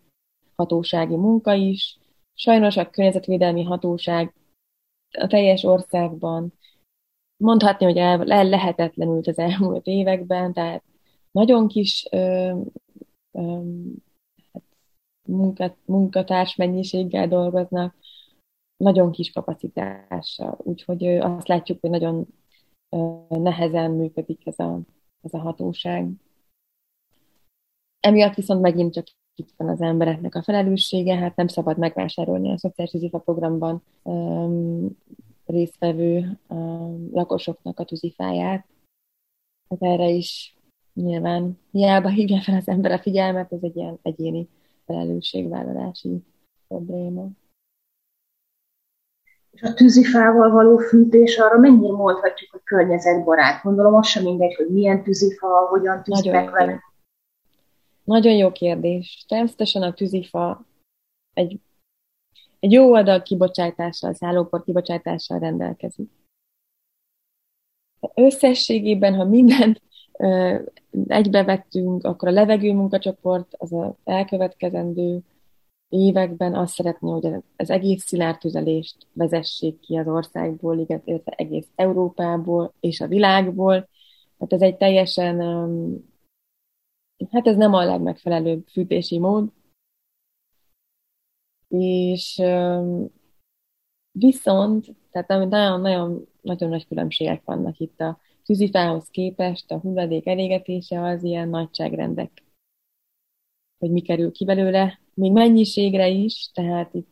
hatósági 0.57 1.17
munka 1.17 1.53
is. 1.53 1.99
Sajnos 2.35 2.77
a 2.77 2.91
környezetvédelmi 2.91 3.63
hatóság 3.63 4.35
a 5.19 5.27
teljes 5.27 5.63
országban 5.63 6.53
mondhatni, 7.37 7.85
hogy 7.85 7.97
el, 7.97 8.45
lehetetlenült 8.45 9.27
az 9.27 9.39
elmúlt 9.39 9.87
években, 9.87 10.53
tehát 10.53 10.83
nagyon 11.31 11.69
kis 11.69 12.07
ö, 12.11 12.53
ö, 13.33 13.61
hát 14.53 14.63
munkat, 15.29 15.77
munkatárs 15.85 16.57
mennyiséggel 16.57 17.29
dolgoznak, 17.29 17.95
nagyon 18.83 19.11
kis 19.11 19.31
kapacitással. 19.31 20.59
Úgyhogy 20.63 21.07
azt 21.07 21.49
látjuk, 21.49 21.81
hogy 21.81 21.91
nagyon 21.91 22.27
nehezen 23.29 23.91
működik 23.91 24.47
ez 24.47 24.59
a, 24.59 24.81
ez 25.23 25.35
a 25.35 25.39
hatóság. 25.39 26.11
Emiatt 28.01 28.35
viszont 28.35 28.61
megint 28.61 28.93
csak 28.93 29.07
itt 29.35 29.51
van 29.57 29.69
az 29.69 29.81
embereknek 29.81 30.35
a 30.35 30.43
felelőssége, 30.43 31.17
hát 31.17 31.37
nem 31.37 31.47
szabad 31.47 31.79
megvásárolni 31.79 32.51
a 32.53 32.59
szociális 32.59 32.93
tűzifa 32.93 33.19
programban 33.19 33.83
um, 34.03 34.99
résztvevő 35.47 36.39
um, 36.49 37.09
lakosoknak 37.13 37.79
a 37.79 37.85
tűzifáját. 37.85 38.67
Hát 39.69 39.83
erre 39.83 40.09
is 40.09 40.57
nyilván 40.95 41.59
hiába 41.71 42.09
hívja 42.09 42.41
fel 42.41 42.57
az 42.57 42.69
ember 42.69 42.93
a 42.93 42.99
figyelmet, 42.99 43.53
ez 43.53 43.63
egy 43.63 43.77
ilyen 43.77 43.99
egyéni 44.03 44.49
felelősségvállalási 44.85 46.25
probléma. 46.69 47.29
És 49.53 49.63
a 49.63 49.75
tűzifával 49.75 50.51
való 50.51 50.79
fűtés 50.79 51.39
arra 51.39 51.59
mennyire 51.59 51.93
mondhatjuk, 51.93 52.51
hogy 52.51 52.63
környezetbarát? 52.65 53.63
Gondolom, 53.63 53.95
az 53.95 54.07
sem 54.07 54.23
mindegy, 54.23 54.55
hogy 54.55 54.69
milyen 54.69 55.03
tűzifa, 55.03 55.47
hogyan 55.47 56.03
tűznek 56.03 56.51
vele. 56.51 56.83
Nagyon 58.05 58.33
jó 58.33 58.53
kérdés. 58.53 59.25
Természetesen 59.29 59.83
a 59.83 59.93
tűzifa 59.93 60.65
egy, 61.35 61.61
egy 62.61 62.73
jó 62.73 62.91
oldal 62.91 63.23
kibocsátással, 63.23 64.15
szállópor 64.15 64.65
kibocsátással 64.65 65.39
rendelkezik. 65.39 66.11
Összességében, 68.15 69.15
ha 69.15 69.25
mindent 69.25 69.83
egybevettünk, 71.07 72.05
akkor 72.05 72.29
a 72.29 72.33
levegő 72.33 72.73
munkacsoport 72.73 73.55
az 73.59 73.73
a 73.73 73.97
elkövetkezendő 74.05 75.21
években 75.93 76.55
azt 76.55 76.75
szeretné, 76.75 77.11
hogy 77.11 77.27
az 77.57 77.71
egész 77.71 78.05
szilárd 78.05 78.39
tüzelést 78.39 79.07
vezessék 79.13 79.81
ki 79.81 79.97
az 79.97 80.09
országból, 80.09 80.79
illetve 80.79 81.33
egész 81.37 81.67
Európából 81.75 82.75
és 82.81 83.01
a 83.01 83.07
világból. 83.07 83.89
Hát 84.39 84.53
ez 84.53 84.61
egy 84.61 84.77
teljesen, 84.77 85.41
hát 87.31 87.47
ez 87.47 87.57
nem 87.57 87.73
a 87.73 87.85
legmegfelelőbb 87.85 88.67
fűtési 88.67 89.19
mód. 89.19 89.53
És 91.69 92.43
viszont 94.13 94.95
Tehát 95.11 95.29
nagyon-nagyon 95.29 96.27
nagyon 96.43 96.69
nagy 96.69 96.87
különbségek 96.87 97.45
vannak 97.45 97.79
itt 97.79 98.01
a 98.01 98.19
tűzifához 98.45 99.09
képest, 99.11 99.71
a 99.71 99.79
hulladék 99.79 100.27
elégetése 100.27 101.03
az 101.03 101.23
ilyen 101.23 101.49
nagyságrendek, 101.49 102.43
hogy 103.83 103.91
mi 103.91 104.01
kerül 104.01 104.33
ki 104.33 104.45
belőle, 104.45 105.01
még 105.15 105.33
mennyiségre 105.33 106.09
is, 106.09 106.51
tehát 106.55 106.95
itt 106.95 107.09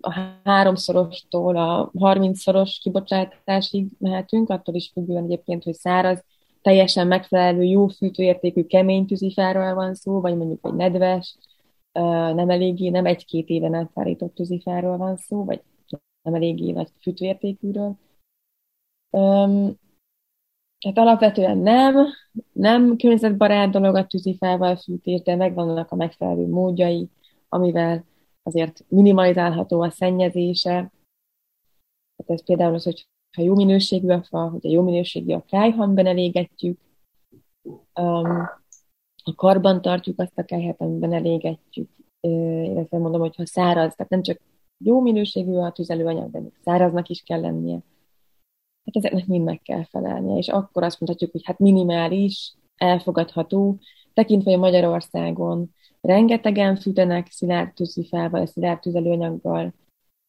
a 0.00 0.10
háromszorostól 0.44 1.56
a 1.56 1.90
harmincszoros 1.98 2.78
kibocsátásig 2.82 3.86
mehetünk, 3.98 4.50
attól 4.50 4.74
is 4.74 4.90
függően 4.92 5.24
egyébként, 5.24 5.64
hogy 5.64 5.74
száraz, 5.74 6.24
teljesen 6.62 7.06
megfelelő, 7.06 7.62
jó 7.62 7.86
fűtőértékű 7.86 8.64
kemény 8.64 9.06
tűzifáról 9.06 9.74
van 9.74 9.94
szó, 9.94 10.20
vagy 10.20 10.36
mondjuk 10.36 10.66
egy 10.66 10.74
nedves, 10.74 11.36
nem 12.34 12.50
eléggé, 12.50 12.88
nem 12.88 13.06
egy-két 13.06 13.48
éven 13.48 13.74
átszállított 13.74 14.34
tűzifáról 14.34 14.96
van 14.96 15.16
szó, 15.16 15.44
vagy 15.44 15.62
nem 16.22 16.34
eléggé 16.34 16.70
nagy 16.70 16.88
fűtőértékűről. 17.00 17.96
Hát 20.86 20.98
alapvetően 20.98 21.58
nem, 21.58 22.06
nem 22.52 22.96
környezetbarát 22.96 23.70
dolog 23.70 23.94
a 23.94 24.06
tűzifával 24.06 24.76
fűtés, 24.76 25.22
de 25.22 25.36
megvannak 25.36 25.90
a 25.90 25.96
megfelelő 25.96 26.46
módjai, 26.46 27.08
amivel 27.48 28.04
azért 28.42 28.84
minimalizálható 28.88 29.80
a 29.80 29.90
szennyezése. 29.90 30.72
Hát 32.16 32.30
ez 32.30 32.44
például 32.44 32.74
az, 32.74 32.84
hogy 32.84 33.08
ha 33.36 33.42
jó 33.42 33.54
minőségű 33.54 34.08
a 34.08 34.22
fa, 34.22 34.48
hogy 34.48 34.66
a 34.66 34.70
jó 34.70 34.82
minőségű 34.82 35.32
a 35.32 35.44
kájhamben 35.48 36.06
elégetjük, 36.06 36.78
um, 38.00 38.48
a 39.24 39.34
karban 39.34 39.82
tartjuk 39.82 40.20
azt 40.20 40.38
a 40.38 40.44
kájhát, 40.44 40.80
amiben 40.80 41.12
elégetjük, 41.12 41.90
illetve 42.20 42.98
mondom, 42.98 43.20
hogy 43.20 43.36
ha 43.36 43.46
száraz, 43.46 43.94
tehát 43.94 44.10
nem 44.10 44.22
csak 44.22 44.40
jó 44.78 45.00
minőségű 45.00 45.52
a 45.52 45.72
tüzelőanyag, 45.72 46.30
de 46.30 46.40
még 46.40 46.52
száraznak 46.64 47.08
is 47.08 47.22
kell 47.22 47.40
lennie. 47.40 47.78
Hát 48.84 48.96
ezeknek 48.96 49.26
mind 49.26 49.44
meg 49.44 49.60
kell 49.62 49.84
felelnie, 49.84 50.36
és 50.36 50.48
akkor 50.48 50.82
azt 50.82 51.00
mondhatjuk, 51.00 51.32
hogy 51.32 51.44
hát 51.44 51.58
minimális, 51.58 52.54
elfogadható, 52.76 53.78
tekintve, 54.12 54.50
hogy 54.50 54.60
Magyarországon 54.60 55.74
rengetegen 56.00 56.76
fűtenek 56.76 57.30
szilárd 57.30 57.74
tűzifával, 57.74 58.46
szilárd 58.46 58.80
tüzelőanyaggal, 58.80 59.74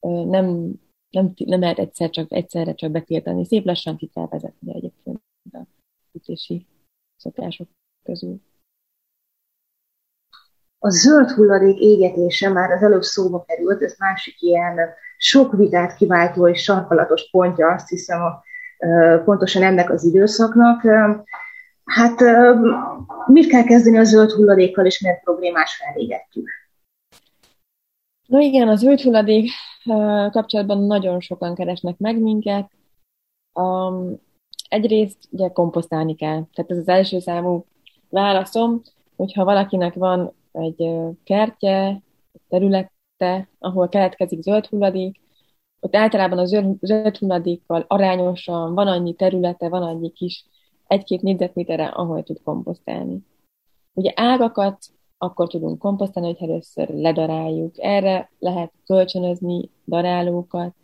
nem, 0.07 0.73
nem, 1.09 1.33
nem 1.35 1.59
lehet 1.59 1.79
egyszer 1.79 2.09
csak, 2.09 2.31
egyszerre 2.31 2.73
csak 2.73 2.91
betiltani. 2.91 3.45
Szép 3.45 3.65
lassan 3.65 3.97
ki 3.97 4.07
kell 4.07 4.27
vezetni 4.27 4.75
egyébként 4.75 5.21
a 5.51 5.65
fűtési 6.11 6.65
szokások 7.15 7.67
közül. 8.03 8.41
A 10.79 10.89
zöld 10.89 11.29
hulladék 11.29 11.79
égetése 11.79 12.49
már 12.49 12.71
az 12.71 12.83
előbb 12.83 13.01
szóba 13.01 13.43
került, 13.43 13.81
ez 13.81 13.95
másik 13.97 14.41
ilyen 14.41 14.93
sok 15.23 15.55
vitát 15.55 15.95
kiváltó 15.95 16.47
és 16.47 16.63
sarkalatos 16.63 17.29
pontja, 17.31 17.73
azt 17.73 17.89
hiszem, 17.89 18.21
a, 18.21 18.43
pontosan 19.23 19.63
ennek 19.63 19.89
az 19.89 20.03
időszaknak. 20.03 20.81
Hát 21.85 22.19
mit 23.25 23.47
kell 23.47 23.63
kezdeni 23.63 23.97
a 23.97 24.03
zöld 24.03 24.31
hulladékkal, 24.31 24.85
és 24.85 24.99
miért 24.99 25.23
problémás 25.23 25.75
felégetjük? 25.75 26.49
No 28.27 28.39
igen, 28.39 28.67
a 28.67 28.75
zöld 28.75 29.01
hulladék 29.01 29.49
kapcsolatban 30.31 30.83
nagyon 30.83 31.19
sokan 31.19 31.55
keresnek 31.55 31.97
meg 31.97 32.19
minket. 32.19 32.71
Um, 33.53 34.21
egyrészt 34.69 35.17
ugye 35.29 35.49
komposztálni 35.49 36.15
kell. 36.15 36.43
Tehát 36.53 36.71
ez 36.71 36.77
az 36.77 36.87
első 36.87 37.19
számú 37.19 37.65
válaszom, 38.09 38.81
hogyha 39.15 39.43
valakinek 39.43 39.93
van 39.93 40.33
egy 40.51 40.91
kertje, 41.23 42.01
egy 42.33 42.41
területe, 43.21 43.49
ahol 43.59 43.89
keletkezik 43.89 44.41
zöld 44.41 44.65
hulladék, 44.65 45.19
ott 45.79 45.95
általában 45.95 46.37
a 46.37 46.45
zöld, 46.45 46.77
zöld 46.81 47.17
hulladékkal 47.17 47.85
arányosan 47.87 48.73
van 48.73 48.87
annyi 48.87 49.13
területe, 49.13 49.69
van 49.69 49.81
annyi 49.83 50.11
kis 50.11 50.45
egy-két 50.87 51.21
négyzetméterre, 51.21 51.85
ahol 51.85 52.23
tud 52.23 52.41
komposztálni. 52.43 53.19
Ugye 53.93 54.11
ágakat 54.15 54.77
akkor 55.17 55.47
tudunk 55.47 55.79
komposztálni, 55.79 56.33
hogy 56.33 56.49
először 56.49 56.89
ledaráljuk. 56.89 57.73
Erre 57.77 58.31
lehet 58.39 58.71
kölcsönözni 58.85 59.69
darálókat. 59.85 60.75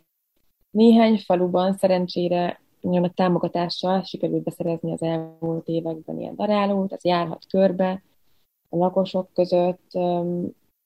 Néhány 0.70 1.18
faluban 1.18 1.74
szerencsére 1.74 2.60
a 2.80 3.10
támogatással 3.14 4.02
sikerült 4.02 4.42
beszerezni 4.42 4.92
az 4.92 5.02
elmúlt 5.02 5.68
években 5.68 6.18
ilyen 6.18 6.36
darálót, 6.36 6.92
ez 6.92 7.04
járhat 7.04 7.46
körbe 7.48 8.02
a 8.68 8.76
lakosok 8.76 9.28
között. 9.32 9.92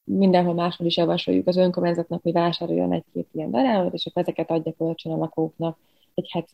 Mindenhol 0.05 0.55
máshol 0.55 0.87
is 0.87 0.97
javasoljuk 0.97 1.47
az 1.47 1.57
önkormányzatnak, 1.57 2.23
hogy 2.23 2.33
vásároljon 2.33 2.93
egy-két 2.93 3.29
ilyen 3.33 3.51
darálót, 3.51 3.93
és 3.93 4.07
akkor 4.07 4.23
ezeket 4.23 4.51
adja 4.51 4.73
kölcsön 4.73 5.13
a 5.13 5.17
lakóknak, 5.17 5.79
hogy 6.15 6.31
hát 6.31 6.49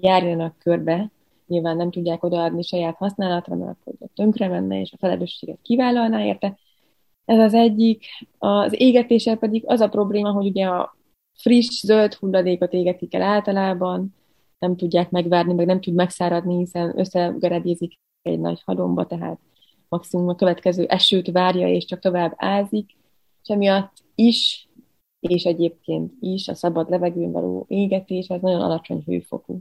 járjanak 0.00 0.58
körbe, 0.58 1.10
nyilván 1.46 1.76
nem 1.76 1.90
tudják 1.90 2.22
odaadni 2.22 2.62
saját 2.62 2.96
használatra, 2.96 3.54
mert 3.56 3.78
akkor 3.80 4.08
tönkre 4.14 4.48
menne, 4.48 4.80
és 4.80 4.92
a 4.92 4.96
felelősséget 4.96 5.58
kivállalná 5.62 6.24
érte. 6.24 6.58
Ez 7.24 7.38
az 7.38 7.54
egyik. 7.54 8.04
Az 8.38 8.80
égetéssel 8.80 9.36
pedig 9.36 9.62
az 9.66 9.80
a 9.80 9.88
probléma, 9.88 10.30
hogy 10.30 10.46
ugye 10.46 10.66
a 10.66 10.96
friss, 11.32 11.80
zöld 11.80 12.14
hulladékot 12.14 12.72
égetik 12.72 13.14
el 13.14 13.22
általában, 13.22 14.14
nem 14.58 14.76
tudják 14.76 15.10
megvárni, 15.10 15.52
meg 15.52 15.66
nem 15.66 15.80
tud 15.80 15.94
megszáradni, 15.94 16.56
hiszen 16.56 16.98
összegeredézik 16.98 17.98
egy 18.22 18.38
nagy 18.38 18.62
halomba, 18.64 19.06
tehát 19.06 19.38
maximum 19.90 20.28
a 20.28 20.34
következő 20.34 20.84
esőt 20.84 21.30
várja, 21.30 21.68
és 21.68 21.84
csak 21.84 21.98
tovább 21.98 22.32
ázik, 22.36 22.96
és 23.42 23.48
emiatt 23.48 23.92
is, 24.14 24.68
és 25.20 25.44
egyébként 25.44 26.12
is 26.20 26.48
a 26.48 26.54
szabad 26.54 26.90
levegőn 26.90 27.32
való 27.32 27.64
égetés, 27.68 28.28
az 28.28 28.40
nagyon 28.40 28.60
alacsony 28.60 29.02
hőfokú. 29.06 29.58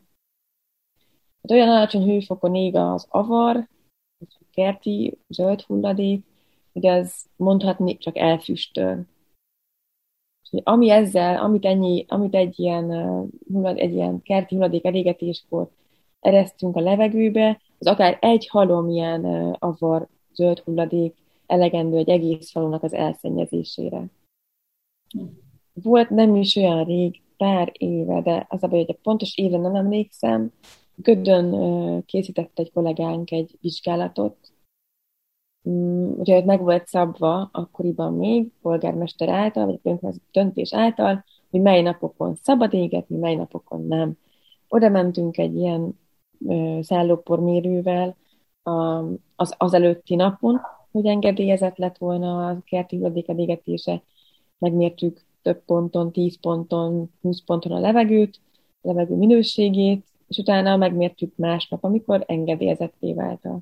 Hát 1.42 1.52
olyan 1.52 1.70
alacsony 1.70 2.04
hőfokon 2.04 2.56
ég 2.56 2.76
az 2.76 3.06
avar, 3.10 3.68
a 4.20 4.46
kerti 4.52 5.18
zöld 5.28 5.62
hulladék, 5.62 6.26
hogy 6.74 6.88
az 6.88 7.26
mondhatni 7.36 7.98
csak 7.98 8.18
elfüstöl. 8.18 9.06
Ami 10.64 10.90
ezzel, 10.90 11.38
amit, 11.38 11.66
ennyi, 11.66 12.06
amit 12.08 12.36
egy 12.36 12.60
ilyen, 12.60 12.92
egy 13.64 13.94
ilyen 13.94 14.22
kerti 14.22 14.56
hulladék 14.56 14.86
elégetéskor 14.86 15.70
eresztünk 16.20 16.76
a 16.76 16.80
levegőbe, 16.80 17.62
az 17.78 17.88
akár 17.88 18.18
egy 18.22 18.48
halom 18.48 18.90
ilyen 18.90 19.26
avar 19.60 20.08
zöld 20.40 20.60
hulladék 20.60 21.16
elegendő 21.46 21.98
egy 21.98 22.10
egész 22.10 22.52
falunak 22.52 22.84
az 22.84 22.94
elszennyezésére. 22.94 24.06
Volt 25.74 26.10
nem 26.10 26.36
is 26.36 26.56
olyan 26.56 26.84
rég, 26.84 27.22
pár 27.38 27.72
éve, 27.78 28.22
de 28.22 28.46
az 28.50 28.64
a 28.64 28.68
baj, 28.68 28.80
hogy 28.80 28.96
a 28.98 29.02
pontos 29.04 29.38
évre 29.38 29.58
nem 29.58 29.76
emlékszem, 29.76 30.52
Gödön 31.02 32.06
készített 32.06 32.60
egy 32.60 32.72
kollégánk 32.72 33.32
egy 33.32 33.58
vizsgálatot, 33.62 34.54
mm, 35.70 36.12
ugye 36.18 36.46
meg 36.46 36.62
volt 36.62 36.88
szabva 36.88 37.50
akkoriban 37.52 38.14
még 38.14 38.52
polgármester 38.62 39.30
által, 39.30 39.80
vagy 39.84 39.98
a 40.02 40.14
döntés 40.32 40.74
által, 40.74 41.26
hogy 41.50 41.62
mely 41.62 41.82
napokon 41.82 42.36
szabad 42.36 42.74
égetni, 42.74 43.18
mely 43.18 43.36
napokon 43.36 43.86
nem. 43.86 44.18
Oda 44.68 44.90
mentünk 44.90 45.38
egy 45.38 45.56
ilyen 45.56 46.00
szállópormérővel 46.82 48.16
az, 49.36 49.54
az 49.58 49.74
előtti 49.74 50.16
napon, 50.16 50.62
hogy 50.92 51.06
engedélyezett 51.06 51.78
lett 51.78 51.98
volna 51.98 52.48
a 52.48 52.62
kerti 52.66 52.96
hulladék 52.96 53.30
elégetése. 53.30 54.04
Megmértük 54.58 55.26
több 55.42 55.64
ponton, 55.66 56.12
10 56.12 56.40
ponton, 56.40 57.12
20 57.22 57.44
ponton 57.44 57.72
a 57.72 57.80
levegőt, 57.80 58.40
a 58.82 58.88
levegő 58.88 59.16
minőségét, 59.16 60.06
és 60.28 60.38
utána 60.38 60.78
megmértük 60.78 61.34
másnap, 61.36 61.84
amikor 61.84 62.24
engedélyezetté 62.28 63.14
vált 63.14 63.46
a, 63.46 63.60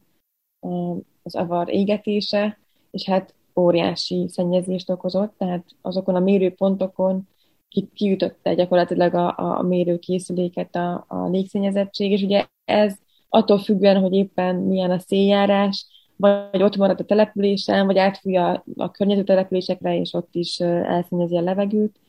a, 0.67 0.96
az 1.24 1.36
avar 1.36 1.70
égetése, 1.70 2.58
és 2.91 3.06
hát 3.06 3.34
óriási 3.56 4.26
szennyezést 4.30 4.89
okozott, 4.89 5.34
tehát 5.38 5.65
azokon 5.82 6.15
a 6.15 6.20
mérőpontokon 6.20 7.28
ki, 7.67 7.89
kiütötte 7.93 8.54
gyakorlatilag 8.54 9.13
a, 9.13 9.34
a 9.38 9.62
mérőkészüléket 9.62 10.76
a, 10.76 11.06
a 11.08 11.28
légszennyezettség, 11.28 12.12
és 12.12 12.22
ugye 12.22 12.46
ez 12.65 12.96
attól 13.29 13.59
függően, 13.59 14.01
hogy 14.01 14.13
éppen 14.13 14.55
milyen 14.55 14.91
a 14.91 14.99
széljárás, 14.99 15.85
vagy 16.15 16.63
ott 16.63 16.77
marad 16.77 16.99
a 16.99 17.05
településen, 17.05 17.85
vagy 17.85 17.97
átfúj 17.97 18.37
a, 18.37 18.63
a 18.75 18.91
környező 18.91 19.23
településekre, 19.23 19.99
és 19.99 20.13
ott 20.13 20.35
is 20.35 20.59
elszennyezi 20.59 21.37
a 21.37 21.41
levegőt. 21.41 21.99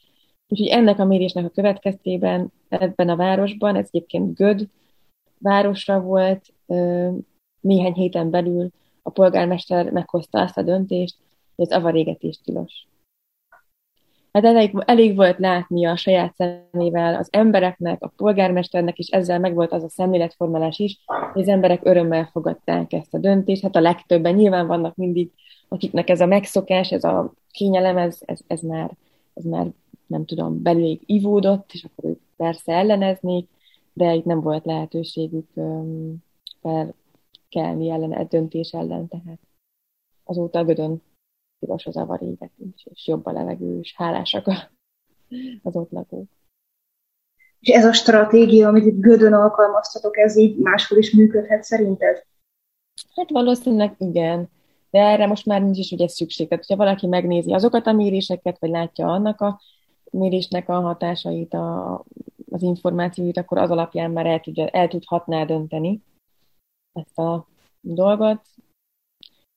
Úgyhogy 0.49 0.69
ennek 0.69 0.99
a 0.99 1.05
mérésnek 1.05 1.45
a 1.45 1.49
következtében 1.49 2.53
ebben 2.69 3.09
a 3.09 3.17
városban, 3.17 3.77
ez 3.77 3.89
egyébként 3.91 4.35
Göd 4.35 4.69
városra 5.39 6.01
volt, 6.01 6.53
néhány 7.61 7.93
héten 7.93 8.31
belül 8.31 8.71
a 9.03 9.11
polgármester 9.11 9.91
meghozta 9.91 10.41
azt 10.41 10.59
a 10.59 10.63
döntést, 10.63 11.17
hogy 11.57 11.67
az 11.67 11.73
avarégetés 11.73 12.41
tilos. 12.45 12.88
Hát 14.33 14.45
elég, 14.45 14.73
elég 14.87 15.17
volt 15.17 15.39
látni 15.39 15.87
a 15.87 15.97
saját 15.97 16.35
szemével 16.35 17.15
az 17.15 17.29
embereknek, 17.31 18.03
a 18.03 18.13
polgármesternek, 18.17 18.99
és 18.99 19.09
ezzel 19.09 19.39
megvolt 19.39 19.73
az 19.73 19.83
a 19.83 19.89
szemléletformálás 19.89 20.79
is, 20.79 20.99
hogy 21.33 21.43
az 21.43 21.49
emberek 21.49 21.81
örömmel 21.85 22.29
fogadták 22.33 22.93
ezt 22.93 23.15
a 23.15 23.19
döntést. 23.19 23.63
Hát 23.63 23.77
a 23.77 23.81
legtöbben 23.81 24.35
nyilván 24.35 24.67
vannak 24.67 24.97
mindig, 24.97 25.31
akiknek 25.69 26.09
ez 26.09 26.21
a 26.21 26.27
megszokás, 26.27 26.93
ez 26.93 27.05
a 27.05 27.33
kényelem, 27.51 27.97
ez, 27.97 28.19
ez, 28.25 28.41
ez, 28.47 28.61
már, 28.61 28.91
ez 29.35 29.45
már 29.45 29.67
nem 30.07 30.25
tudom, 30.25 30.63
belőlük 30.63 31.01
ivódott, 31.07 31.71
és 31.73 31.85
akkor 31.85 32.11
ők 32.11 32.21
persze 32.37 32.73
elleneznék, 32.73 33.49
de 33.93 34.15
itt 34.15 34.25
nem 34.25 34.41
volt 34.41 34.65
lehetőségük 34.65 35.47
felkelni 36.63 37.91
ellen, 37.91 38.15
egy 38.15 38.29
döntés 38.29 38.71
ellen, 38.71 39.09
tehát 39.09 39.39
azóta 40.25 40.65
Gödön 40.65 41.03
piros 41.59 41.87
az 41.87 41.97
avar 41.97 42.23
is, 42.23 42.85
és 42.85 43.07
jobb 43.07 43.27
a 43.27 43.33
levegő, 43.33 43.79
és 43.79 43.95
hálásak 43.97 44.47
az 45.63 45.77
ott 45.77 45.91
lakók. 45.91 46.29
És 47.61 47.69
ez 47.69 47.85
a 47.85 47.93
stratégia, 47.93 48.69
amit 48.69 48.85
itt 48.85 49.01
Gödön 49.01 49.33
alkalmaztatok, 49.33 50.17
ez 50.17 50.37
így 50.37 50.59
máshol 50.59 50.99
is 50.99 51.13
működhet 51.13 51.63
szerinted? 51.63 52.27
Hát 53.15 53.31
valószínűleg 53.31 53.95
igen, 53.99 54.49
de 54.91 54.99
erre 54.99 55.27
most 55.27 55.47
már 55.47 55.63
nincs 55.63 55.79
is 55.79 55.91
ugye 55.91 56.09
szükség. 56.09 56.49
Tehát, 56.49 56.65
hogyha 56.65 56.85
valaki 56.85 57.07
megnézi 57.07 57.53
azokat 57.53 57.87
a 57.87 57.93
méréseket, 57.93 58.59
vagy 58.59 58.71
látja 58.71 59.07
annak 59.07 59.41
a 59.41 59.61
mérésnek 60.11 60.69
a 60.69 60.81
hatásait, 60.81 61.55
a, 61.55 61.95
az 62.51 62.63
információit, 62.63 63.37
akkor 63.37 63.59
az 63.59 63.71
alapján 63.71 64.11
már 64.11 64.27
el, 64.27 64.41
tudja, 64.41 64.69
el 64.69 64.89
tudhatná 64.89 65.45
dönteni 65.45 66.03
ezt 66.93 67.19
a 67.19 67.47
dolgot. 67.81 68.41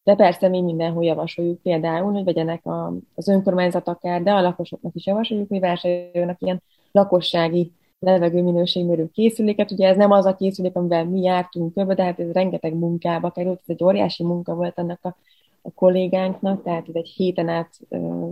De 0.03 0.15
persze 0.15 0.47
mi 0.47 0.61
mindenhol 0.61 1.03
javasoljuk 1.03 1.61
például, 1.61 2.13
hogy 2.13 2.23
vegyenek 2.23 2.65
a, 2.65 2.93
az 3.15 3.27
önkormányzat 3.27 3.87
akár, 3.87 4.23
de 4.23 4.31
a 4.31 4.41
lakosoknak 4.41 4.95
is 4.95 5.05
javasoljuk, 5.05 5.49
hogy 5.49 5.59
vásároljanak 5.59 6.41
ilyen 6.41 6.61
lakossági 6.91 7.71
levegőminőségmérő 7.99 9.09
készüléket. 9.13 9.71
Ugye 9.71 9.87
ez 9.87 9.97
nem 9.97 10.11
az 10.11 10.25
a 10.25 10.35
készülék, 10.35 10.75
amivel 10.75 11.05
mi 11.05 11.21
jártunk 11.21 11.73
többet, 11.73 11.97
de 11.97 12.03
hát 12.03 12.19
ez 12.19 12.31
rengeteg 12.31 12.73
munkába 12.73 13.31
került, 13.31 13.59
ez 13.59 13.69
egy 13.75 13.83
óriási 13.83 14.23
munka 14.23 14.55
volt 14.55 14.77
annak 14.77 14.99
a, 15.01 15.15
a 15.61 15.71
kollégánknak, 15.75 16.63
tehát 16.63 16.87
ez 16.87 16.95
egy 16.95 17.07
héten 17.07 17.47
át 17.49 17.79
ö, 17.89 18.27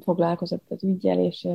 foglalkozott 0.00 0.70
az 0.70 0.84
ügyel, 0.84 1.18
és 1.18 1.48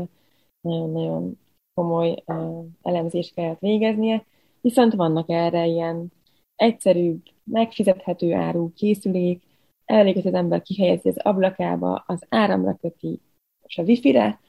nagyon-nagyon 0.61 1.39
komoly 1.73 2.23
ö, 2.25 2.59
elemzést 2.81 3.33
kellett 3.33 3.59
végeznie. 3.59 4.25
Viszont 4.61 4.93
vannak 4.93 5.29
erre 5.29 5.65
ilyen 5.65 6.11
egyszerűbb, 6.55 7.21
megfizethető 7.43 8.33
áru 8.33 8.73
készülék, 8.73 9.41
elég, 9.91 10.13
hogy 10.13 10.27
az 10.27 10.33
ember 10.33 10.61
kihelyezi 10.61 11.09
az 11.09 11.17
ablakába, 11.17 12.03
az 12.07 12.25
áramra 12.29 12.77
köti, 12.81 13.19
és 13.63 13.77
a 13.77 13.83
wifi-re, 13.83 14.39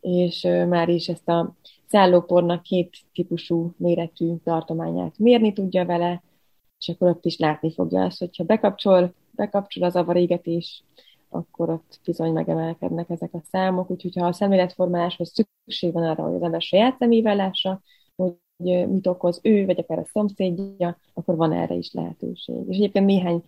és 0.00 0.42
már 0.68 0.88
is 0.88 1.08
ezt 1.08 1.28
a 1.28 1.54
szállópornak 1.86 2.62
két 2.62 2.96
típusú 3.12 3.74
méretű 3.76 4.34
tartományát 4.44 5.18
mérni 5.18 5.52
tudja 5.52 5.84
vele, 5.84 6.22
és 6.78 6.88
akkor 6.88 7.08
ott 7.08 7.24
is 7.24 7.38
látni 7.38 7.72
fogja 7.72 8.04
azt, 8.04 8.18
hogyha 8.18 8.44
bekapcsol, 8.44 9.14
bekapcsol 9.30 9.84
az 9.84 9.96
avarégetés, 9.96 10.84
akkor 11.28 11.70
ott 11.70 12.00
bizony 12.04 12.32
megemelkednek 12.32 13.10
ezek 13.10 13.34
a 13.34 13.42
számok, 13.50 13.90
úgyhogy 13.90 14.16
ha 14.16 14.26
a 14.26 14.32
szemléletformáláshoz 14.32 15.32
szükség 15.32 15.92
van 15.92 16.02
arra, 16.02 16.22
hogy 16.22 16.34
az 16.34 16.42
ember 16.42 16.62
saját 16.62 16.96
szemével 16.98 17.36
lássa, 17.36 17.80
hogy 18.16 18.32
mit 18.88 19.06
okoz 19.06 19.40
ő, 19.42 19.64
vagy 19.64 19.78
akár 19.78 19.98
a 19.98 20.04
szomszédja, 20.04 20.98
akkor 21.14 21.36
van 21.36 21.52
erre 21.52 21.74
is 21.74 21.92
lehetőség. 21.92 22.54
És 22.68 22.76
egyébként 22.76 23.06
néhány 23.06 23.42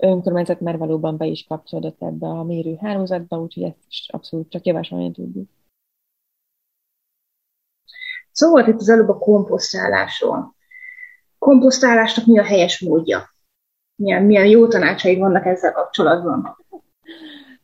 önkormányzat 0.00 0.60
már 0.60 0.78
valóban 0.78 1.16
be 1.16 1.26
is 1.26 1.44
kapcsolódott 1.44 2.02
ebbe 2.02 2.26
a 2.26 2.42
mérőhálózatba, 2.42 3.40
úgyhogy 3.40 3.62
ezt 3.62 3.84
is 3.88 4.08
abszolút 4.12 4.50
csak 4.50 4.66
javasolni 4.66 5.12
tudjuk. 5.12 5.48
Szó 8.32 8.50
volt 8.50 8.66
itt 8.66 8.80
az 8.80 8.88
előbb 8.88 9.08
a 9.08 9.18
komposztálásról. 9.18 10.54
Komposztálásnak 11.38 12.26
mi 12.26 12.38
a 12.38 12.44
helyes 12.44 12.80
módja? 12.80 13.34
Milyen, 13.94 14.22
milyen 14.22 14.46
jó 14.46 14.68
tanácsai 14.68 15.16
vannak 15.16 15.46
ezzel 15.46 15.72
kapcsolatban? 15.72 16.56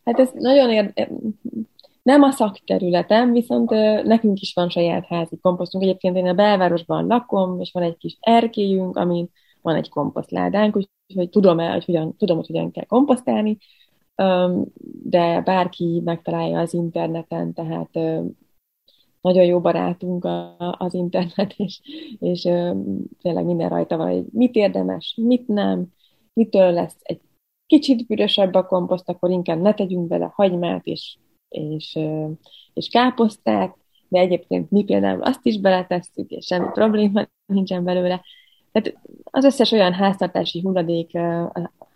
Hát 0.04 0.18
ez 0.18 0.30
nagyon 0.34 0.70
érde... 0.70 1.08
Nem 2.02 2.22
a 2.22 2.30
szakterületem, 2.30 3.32
viszont 3.32 3.70
nekünk 4.04 4.40
is 4.40 4.54
van 4.54 4.68
saját 4.68 5.06
házi 5.06 5.38
komposztunk. 5.38 5.84
Egyébként 5.84 6.16
én 6.16 6.26
a 6.26 6.34
belvárosban 6.34 7.06
lakom, 7.06 7.60
és 7.60 7.72
van 7.72 7.82
egy 7.82 7.96
kis 7.96 8.16
erkélyünk, 8.20 8.96
amin 8.96 9.30
van 9.66 9.76
egy 9.76 9.88
komposztládánk, 9.88 10.76
úgyhogy 10.76 11.28
tudom 11.30 11.60
el, 11.60 11.72
hogy 11.72 11.84
hogyan, 11.84 12.16
tudom, 12.16 12.36
hogy 12.36 12.46
hogyan 12.46 12.70
kell 12.70 12.84
komposztálni, 12.84 13.58
de 15.02 15.40
bárki 15.40 16.00
megtalálja 16.04 16.60
az 16.60 16.74
interneten, 16.74 17.52
tehát 17.52 17.90
nagyon 19.20 19.44
jó 19.44 19.60
barátunk 19.60 20.28
az 20.58 20.94
internet, 20.94 21.54
és, 21.56 21.80
és 22.18 22.40
tényleg 23.22 23.44
minden 23.44 23.68
rajta 23.68 23.96
van, 23.96 24.12
hogy 24.12 24.24
mit 24.32 24.54
érdemes, 24.54 25.14
mit 25.22 25.46
nem, 25.46 25.86
mitől 26.32 26.72
lesz 26.72 26.96
egy 27.02 27.20
kicsit 27.66 28.06
bűrösebb 28.06 28.54
a 28.54 28.66
komposzt, 28.66 29.08
akkor 29.08 29.30
inkább 29.30 29.60
ne 29.60 29.74
tegyünk 29.74 30.08
bele 30.08 30.32
hagymát 30.34 30.84
és, 30.84 31.16
és, 31.48 31.98
és 32.74 32.88
káposztát, 32.88 33.76
de 34.08 34.18
egyébként 34.18 34.70
mi 34.70 34.84
például 34.84 35.22
azt 35.22 35.46
is 35.46 35.60
beletesszük, 35.60 36.30
és 36.30 36.46
semmi 36.46 36.68
probléma 36.72 37.28
nincsen 37.46 37.84
belőle. 37.84 38.22
Tehát 38.76 38.98
az 39.24 39.44
összes 39.44 39.70
olyan 39.72 39.92
háztartási 39.92 40.60
hulladék, 40.60 41.16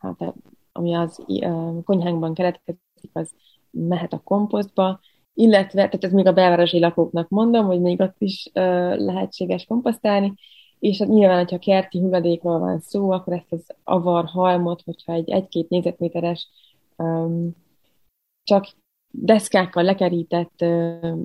hát, 0.00 0.34
ami 0.72 0.94
az 0.94 1.24
konyhánkban 1.84 2.34
keletkezik, 2.34 2.80
az 3.12 3.30
mehet 3.70 4.12
a 4.12 4.20
komposztba, 4.24 5.00
illetve, 5.34 5.84
tehát 5.84 6.04
ez 6.04 6.12
még 6.12 6.26
a 6.26 6.32
belvárosi 6.32 6.78
lakóknak 6.78 7.28
mondom, 7.28 7.66
hogy 7.66 7.80
még 7.80 8.00
ott 8.00 8.14
is 8.18 8.50
lehetséges 8.96 9.64
komposztálni, 9.64 10.34
és 10.78 10.98
hát 10.98 11.08
nyilván, 11.08 11.38
hogyha 11.38 11.58
kerti 11.58 11.98
hulladékról 11.98 12.58
van 12.58 12.80
szó, 12.80 13.10
akkor 13.10 13.32
ezt 13.32 13.52
az 13.52 13.66
avar 13.84 14.24
halmot, 14.24 14.82
hogyha 14.82 15.12
egy 15.12 15.30
egy-két 15.30 15.68
négyzetméteres 15.68 16.48
csak 18.42 18.68
deszkákkal 19.10 19.82
lekerített 19.82 20.64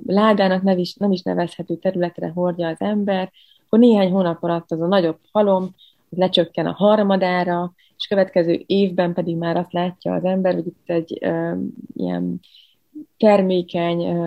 ládának 0.06 0.62
nem 0.62 0.78
is, 0.78 0.94
nem 0.94 1.12
is 1.12 1.22
nevezhető 1.22 1.76
területre 1.76 2.28
hordja 2.28 2.68
az 2.68 2.80
ember, 2.80 3.32
akkor 3.76 3.88
néhány 3.88 4.10
hónap 4.10 4.42
alatt 4.42 4.70
az 4.70 4.80
a 4.80 4.86
nagyobb 4.86 5.18
halom 5.32 5.74
lecsökken 6.08 6.66
a 6.66 6.72
harmadára, 6.72 7.72
és 7.96 8.06
következő 8.06 8.62
évben 8.66 9.14
pedig 9.14 9.36
már 9.36 9.56
azt 9.56 9.72
látja 9.72 10.14
az 10.14 10.24
ember, 10.24 10.54
hogy 10.54 10.66
itt 10.66 10.88
egy 10.90 11.18
uh, 11.20 11.58
ilyen 11.94 12.40
termékeny 13.16 14.18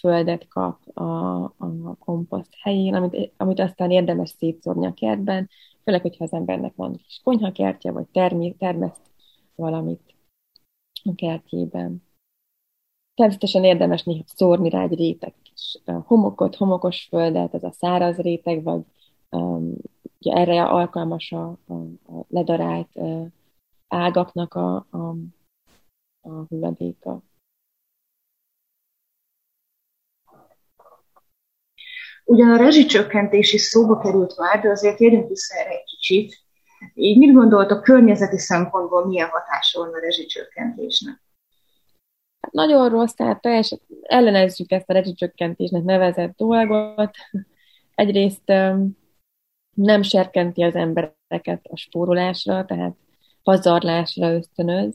földet 0.00 0.48
kap 0.48 0.96
a, 0.96 1.44
a 1.44 1.94
komposzt 1.98 2.54
helyén, 2.60 2.94
amit, 2.94 3.32
amit 3.36 3.60
aztán 3.60 3.90
érdemes 3.90 4.28
szétszórni 4.38 4.86
a 4.86 4.94
kertben, 4.94 5.48
főleg, 5.84 6.00
hogyha 6.00 6.24
az 6.24 6.32
embernek 6.32 6.72
van 6.76 6.96
kis 6.96 7.20
konyhakertje, 7.24 7.90
vagy 7.90 8.06
termé, 8.12 8.50
termeszt 8.50 9.10
valamit 9.54 10.14
a 11.04 11.14
kertjében. 11.14 12.02
Természetesen 13.14 13.64
érdemes 13.64 14.02
néha 14.02 14.22
szórni 14.26 14.70
rá 14.70 14.82
egy 14.82 14.94
réteg 14.94 15.34
kis 15.42 15.78
homokot, 15.84 16.56
homokos 16.56 17.06
földet, 17.10 17.54
ez 17.54 17.62
a 17.62 17.70
száraz 17.70 18.16
réteg, 18.16 18.62
vagy 18.62 18.80
um, 19.30 19.74
ugye 20.18 20.32
erre 20.32 20.64
alkalmas 20.64 21.32
a, 21.32 21.58
a, 21.66 21.74
a 22.06 22.24
ledarált 22.28 22.88
uh, 22.92 23.26
ágaknak 23.88 24.54
a, 24.54 24.74
a, 24.90 25.14
a 26.20 26.44
hulladéka. 26.48 27.22
Ugyan 32.24 32.50
a 32.50 32.56
rezsicsökkentés 32.56 33.52
is 33.52 33.60
szóba 33.60 33.98
került 33.98 34.38
már, 34.38 34.60
de 34.60 34.68
azért 34.68 35.00
érjünk 35.00 35.28
vissza 35.28 35.58
erre 35.58 35.70
egy 35.70 35.84
kicsit. 35.84 36.40
Így 36.94 37.18
mit 37.18 37.32
gondoltok 37.34 37.82
környezeti 37.82 38.38
szempontból 38.38 39.06
milyen 39.06 39.28
hatása 39.28 39.78
van 39.78 39.94
a 39.94 39.98
rezsicsökkentésnek? 39.98 41.31
Hát 42.42 42.52
nagyon 42.52 42.88
rossz, 42.88 43.12
tehát 43.12 43.40
teljesen 43.40 43.78
ellenezzük 44.02 44.70
ezt 44.72 44.90
a 44.90 44.92
rezsicsökkentésnek 44.92 45.82
nevezett 45.82 46.36
dolgot. 46.36 47.10
Egyrészt 47.94 48.52
nem 49.76 50.02
serkenti 50.02 50.62
az 50.62 50.74
embereket 50.74 51.66
a 51.70 51.76
spórolásra, 51.76 52.64
tehát 52.64 52.96
pazarlásra 53.42 54.32
ösztönöz. 54.32 54.94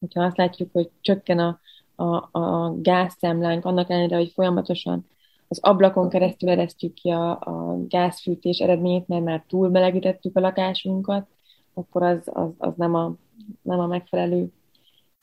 Hogyha 0.00 0.24
azt 0.24 0.36
látjuk, 0.36 0.72
hogy 0.72 0.90
csökken 1.00 1.38
a, 1.38 1.60
a, 1.94 2.38
a 2.38 2.74
gázszámlánk, 2.80 3.64
annak 3.64 3.90
ellenére, 3.90 4.16
hogy 4.16 4.32
folyamatosan 4.34 5.06
az 5.48 5.58
ablakon 5.62 6.08
keresztül 6.08 6.48
eresztjük 6.48 6.94
ki 6.94 7.10
a, 7.10 7.30
a 7.30 7.86
gázfűtés 7.88 8.58
eredményét, 8.58 9.08
mert 9.08 9.24
már 9.24 9.44
túl 9.48 9.68
melegítettük 9.68 10.36
a 10.36 10.40
lakásunkat, 10.40 11.26
akkor 11.74 12.02
az, 12.02 12.20
az, 12.24 12.50
az 12.58 12.72
nem, 12.76 12.94
a, 12.94 13.14
nem 13.62 13.78
a 13.78 13.86
megfelelő 13.86 14.52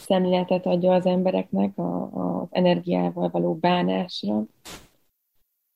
szemléletet 0.02 0.66
adja 0.66 0.94
az 0.94 1.06
embereknek 1.06 1.78
a, 1.78 2.10
az 2.12 2.48
energiával 2.52 3.30
való 3.30 3.54
bánásra. 3.56 4.44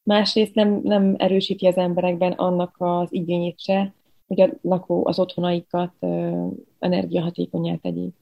Másrészt 0.04 0.56
nem, 0.56 0.80
nem 0.84 1.16
erősíti 1.18 1.68
az 1.68 1.78
emberekben 1.78 2.32
annak 2.32 2.76
az 2.78 3.14
igényét 3.14 3.60
se, 3.60 3.94
hogy 4.28 4.42
a 4.42 4.50
lakó 4.62 5.08
az 5.08 5.20
otthonaikat 5.20 5.94
ö, 6.00 6.46
energiahatékonyá 6.80 7.76
tegyék. 7.76 8.14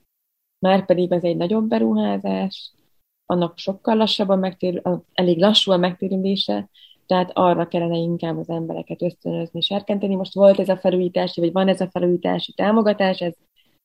Márpedig 0.60 1.12
az 1.12 1.24
egy 1.24 1.38
nagyobb 1.38 1.68
beruházás, 1.68 2.72
annak 3.26 3.58
sokkal 3.58 3.96
lassabb 3.96 4.30
a 4.30 4.36
megtér, 4.36 4.82
elég 5.14 5.40
lassú 5.40 5.72
a 5.72 5.78
megtérülése, 5.78 6.70
tehát 7.06 7.32
arra 7.34 7.68
kellene 7.68 7.96
inkább 7.96 8.38
az 8.38 8.50
embereket 8.50 9.02
ösztönözni, 9.02 9.62
serkenteni. 9.62 10.16
Most 10.16 10.34
volt 10.34 10.60
ez 10.60 10.70
a 10.70 10.78
felújítási, 10.78 11.40
vagy 11.40 11.52
van 11.52 11.68
ez 11.68 11.82
a 11.82 11.90
felújítási 11.90 12.54
támogatás, 12.54 13.22
ez, 13.22 13.34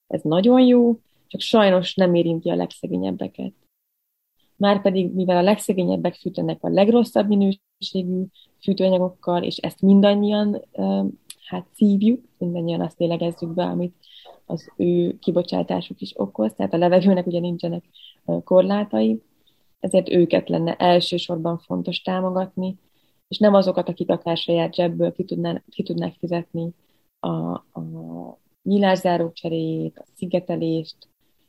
ez 0.07 0.23
nagyon 0.23 0.61
jó, 0.61 0.99
csak 1.29 1.41
sajnos 1.41 1.95
nem 1.95 2.15
érinti 2.15 2.51
a 2.51 2.55
legszegényebbeket. 2.55 3.53
Márpedig, 4.57 5.15
mivel 5.15 5.37
a 5.37 5.43
legszegényebbek 5.43 6.15
fűtenek 6.15 6.59
a 6.61 6.69
legrosszabb 6.69 7.29
minőségű 7.29 8.25
fűtőanyagokkal, 8.63 9.43
és 9.43 9.57
ezt 9.57 9.83
mindannyian 9.83 10.65
hát 11.45 11.67
szívjuk, 11.75 12.21
mindannyian 12.39 12.81
azt 12.81 12.99
lélegezzük 12.99 13.55
be, 13.55 13.65
amit 13.65 13.95
az 14.47 14.73
ő 14.77 15.19
kibocsátásuk 15.19 16.01
is 16.01 16.13
okoz, 16.17 16.55
tehát 16.55 16.73
a 16.73 16.77
levegőnek 16.77 17.27
ugye 17.27 17.41
nincsenek 17.41 17.85
korlátai, 18.45 19.23
ezért 19.81 20.09
őket 20.09 20.49
lenne 20.49 20.77
elsősorban 20.77 21.59
fontos 21.59 22.03
támogatni, 22.03 22.79
és 23.29 23.39
nem 23.39 23.55
azokat, 23.55 23.89
akik 23.89 24.11
akár 24.11 24.37
saját 24.37 24.75
zsebből 24.75 25.13
ki, 25.13 25.25
tudná, 25.25 25.63
ki 25.71 25.83
tudnák 25.83 26.15
fizetni 26.19 26.71
a, 27.21 27.29
a 27.53 27.83
nyílászárók 28.63 29.33
cseréjét, 29.33 29.99
a 29.99 30.05
szigetelést, 30.15 30.97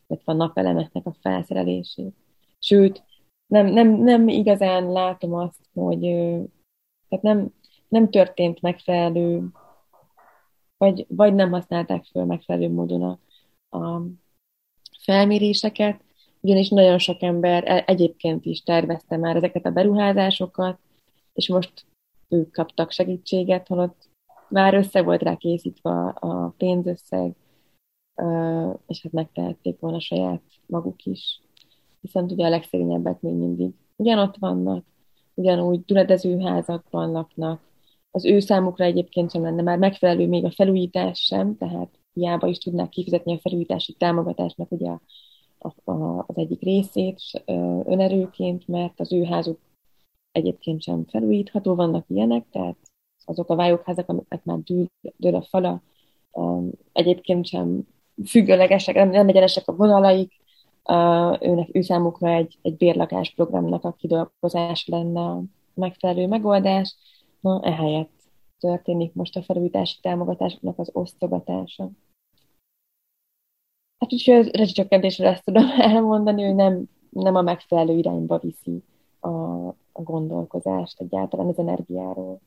illetve 0.09 0.31
a 0.31 0.35
napelemeknek 0.35 1.05
a 1.05 1.15
felszerelését. 1.21 2.13
Sőt, 2.59 3.03
nem, 3.47 3.65
nem, 3.65 3.87
nem 3.87 4.27
igazán 4.27 4.91
látom 4.91 5.33
azt, 5.33 5.59
hogy 5.73 5.99
tehát 7.09 7.23
nem, 7.23 7.53
nem 7.87 8.09
történt 8.09 8.61
megfelelő, 8.61 9.47
vagy, 10.77 11.05
vagy 11.09 11.33
nem 11.33 11.51
használták 11.51 12.05
föl 12.05 12.25
megfelelő 12.25 12.69
módon 12.69 13.01
a, 13.03 13.19
a 13.77 14.01
felméréseket, 14.99 16.01
ugyanis 16.39 16.69
nagyon 16.69 16.97
sok 16.97 17.21
ember 17.21 17.63
e, 17.67 17.83
egyébként 17.87 18.45
is 18.45 18.63
tervezte 18.63 19.17
már 19.17 19.35
ezeket 19.35 19.65
a 19.65 19.71
beruházásokat, 19.71 20.79
és 21.33 21.47
most 21.47 21.85
ők 22.27 22.51
kaptak 22.51 22.91
segítséget, 22.91 23.67
holott 23.67 24.09
már 24.49 24.73
össze 24.73 25.01
volt 25.01 25.21
rá 25.21 25.35
készítve 25.35 25.89
a 26.09 26.53
pénzösszeg, 26.57 27.35
és 28.87 29.01
hát 29.01 29.11
megtehették 29.11 29.79
volna 29.79 29.99
saját 29.99 30.41
maguk 30.65 31.05
is. 31.05 31.41
Viszont 32.01 32.31
ugye 32.31 32.45
a 32.45 32.49
legszegényebbek 32.49 33.21
még 33.21 33.33
mindig 33.33 33.71
ugyanott 33.95 34.35
vannak, 34.37 34.85
ugyanúgy 35.33 35.81
házakban 36.43 37.11
laknak, 37.11 37.61
az 38.11 38.25
ő 38.25 38.39
számukra 38.39 38.85
egyébként 38.85 39.31
sem 39.31 39.41
lenne 39.41 39.61
már 39.61 39.77
megfelelő 39.77 40.27
még 40.27 40.45
a 40.45 40.51
felújítás 40.51 41.19
sem, 41.19 41.57
tehát 41.57 41.99
hiába 42.13 42.47
is 42.47 42.57
tudnák 42.57 42.89
kifizetni 42.89 43.33
a 43.33 43.39
felújítási 43.39 43.93
támogatásnak 43.93 44.71
ugye 44.71 44.89
a, 44.89 45.01
a, 45.57 45.91
a, 45.91 46.23
az 46.27 46.37
egyik 46.37 46.61
részét 46.61 47.21
önerőként, 47.85 48.67
mert 48.67 48.99
az 48.99 49.13
ő 49.13 49.23
házuk 49.23 49.59
egyébként 50.31 50.81
sem 50.81 51.05
felújítható, 51.05 51.75
vannak 51.75 52.05
ilyenek, 52.07 52.45
tehát 52.51 52.77
azok 53.25 53.49
a 53.49 53.55
vályokházak, 53.55 54.09
amiknek 54.09 54.43
már 54.43 54.57
dől, 54.57 54.87
dől 55.17 55.35
a 55.35 55.41
fala, 55.41 55.81
egyébként 56.91 57.45
sem 57.45 57.87
függőlegesek, 58.25 58.95
nem, 58.95 59.27
egyenesek 59.27 59.67
a 59.67 59.75
vonalaik, 59.75 60.33
őnek, 61.39 61.69
ő 61.71 61.81
számukra 61.81 62.29
egy, 62.29 62.57
egy 62.61 62.77
bérlakás 62.77 63.33
programnak 63.33 63.83
a 63.83 63.91
kidolgozás 63.91 64.87
lenne 64.87 65.21
a 65.21 65.43
megfelelő 65.73 66.27
megoldás. 66.27 66.95
Na, 67.39 67.61
ehelyett 67.63 68.19
történik 68.59 69.13
most 69.13 69.35
a 69.35 69.43
felújítási 69.43 69.97
támogatásoknak 70.01 70.79
az 70.79 70.89
osztogatása. 70.93 71.89
Hát 73.99 74.13
úgyhogy 74.13 74.47
a 74.47 74.57
rezsicsökkentésre 74.57 75.29
ezt 75.29 75.43
tudom 75.43 75.69
elmondani, 75.93 76.43
hogy 76.43 76.55
nem, 76.55 76.83
nem 77.09 77.35
a 77.35 77.41
megfelelő 77.41 77.97
irányba 77.97 78.37
viszi 78.37 78.83
a, 79.19 79.67
a 79.91 80.01
gondolkozást 80.01 81.01
egyáltalán 81.01 81.47
az 81.47 81.57
energiáról. 81.57 82.41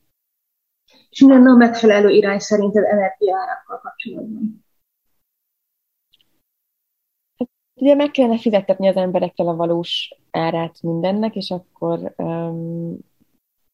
És 1.11 1.21
mi 1.21 1.33
lenne 1.33 1.51
a 1.51 1.57
megfelelő 1.57 2.09
irány 2.09 2.39
szerinted 2.39 2.85
energiárakkal 2.85 3.79
kapcsolatban? 3.79 4.65
Hát, 7.39 7.49
ugye 7.83 7.95
meg 7.95 8.11
kellene 8.11 8.39
fizettetni 8.39 8.89
az 8.89 8.97
emberekkel 8.97 9.49
a 9.49 9.57
valós 9.57 10.19
árát 10.31 10.83
mindennek, 10.83 11.37
és 11.37 11.51
akkor 11.51 12.15
um, 12.17 12.99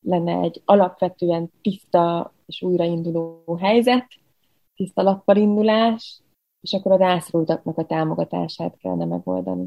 lenne 0.00 0.40
egy 0.40 0.62
alapvetően 0.64 1.52
tiszta 1.62 2.32
és 2.46 2.62
újrainduló 2.62 3.56
helyzet, 3.60 4.06
tiszta 4.74 5.02
lappal 5.02 5.36
indulás, 5.36 6.22
és 6.60 6.72
akkor 6.72 6.92
a 6.92 6.96
rászorultaknak 6.96 7.78
a 7.78 7.86
támogatását 7.86 8.76
kellene 8.76 9.04
megoldani. 9.04 9.66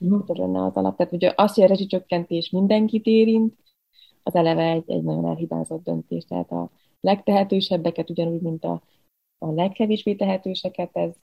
Uh-huh. 0.00 0.24
Ez 0.28 0.36
lenne 0.36 0.62
az 0.62 0.76
alap. 0.76 0.96
Tehát 0.96 1.12
ugye 1.12 1.32
az, 1.36 1.54
hogy 1.54 1.64
a 1.64 1.68
rezsicsökkentés 1.68 2.50
mindenkit 2.50 3.06
érint, 3.06 3.54
az 4.22 4.34
eleve 4.34 4.70
egy, 4.70 4.90
egy 4.90 5.02
nagyon 5.02 5.26
elhibázott 5.26 5.84
döntés. 5.84 6.24
Tehát 6.24 6.50
a 6.50 6.70
legtehetősebbeket, 7.00 8.10
ugyanúgy, 8.10 8.40
mint 8.40 8.64
a, 8.64 8.82
a 9.38 9.50
legkevésbé 9.50 10.14
tehetőseket, 10.14 10.96
ez 10.96 11.16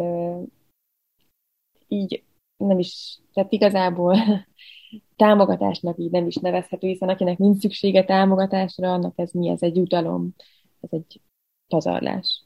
így 1.91 2.23
nem 2.57 2.79
is, 2.79 3.19
tehát 3.33 3.51
igazából 3.51 4.17
támogatásnak 5.15 5.97
így 5.97 6.11
nem 6.11 6.27
is 6.27 6.35
nevezhető, 6.35 6.87
hiszen 6.87 7.09
akinek 7.09 7.37
nincs 7.37 7.61
szüksége 7.61 8.03
támogatásra, 8.03 8.93
annak 8.93 9.13
ez 9.15 9.31
mi? 9.31 9.49
Ez 9.49 9.61
egy 9.61 9.79
utalom, 9.79 10.35
ez 10.81 10.89
egy 10.91 11.21
pazarlás. 11.67 12.45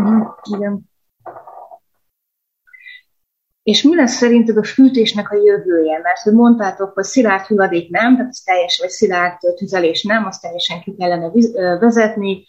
Mm, 0.00 0.20
igen. 0.56 0.90
És 3.62 3.82
mi 3.82 3.94
lesz 3.94 4.16
szerinted 4.16 4.56
a 4.56 4.64
fűtésnek 4.64 5.30
a 5.30 5.36
jövője? 5.36 5.98
Mert 5.98 6.20
hogy 6.20 6.32
mondtátok, 6.32 6.92
hogy 6.92 7.04
szilárd 7.04 7.46
hulladék 7.46 7.90
nem, 7.90 8.16
tehát 8.16 8.30
az 8.30 8.40
teljesen, 8.40 8.86
vagy 8.86 8.94
szilárd 8.94 9.38
tüzelés 9.56 10.02
nem, 10.02 10.24
azt 10.24 10.40
teljesen 10.40 10.80
ki 10.80 10.94
kellene 10.94 11.30
vezetni, 11.78 12.46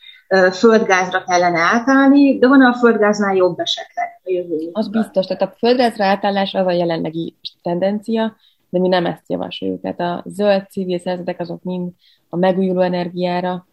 földgázra 0.52 1.24
kellene 1.24 1.60
átállni, 1.60 2.38
de 2.38 2.48
van 2.48 2.62
a 2.62 2.74
földgáznál 2.74 3.36
jobb 3.36 3.60
esetleg 3.60 4.22
a 4.24 4.32
jövője? 4.32 4.70
Az 4.72 4.90
biztos, 4.90 5.26
tehát 5.26 5.42
a 5.42 5.56
földgázra 5.58 6.06
átállás 6.06 6.54
az 6.54 6.66
a 6.66 6.72
jelenlegi 6.72 7.36
tendencia, 7.62 8.36
de 8.70 8.80
mi 8.80 8.88
nem 8.88 9.06
ezt 9.06 9.30
javasoljuk. 9.30 9.82
Tehát 9.82 10.00
a 10.00 10.24
zöld 10.26 10.70
civil 10.70 11.00
szervezetek 11.00 11.40
azok 11.40 11.63
mind 11.63 11.92
a 12.30 12.36
megújuló 12.36 12.82
energiára 12.82 13.68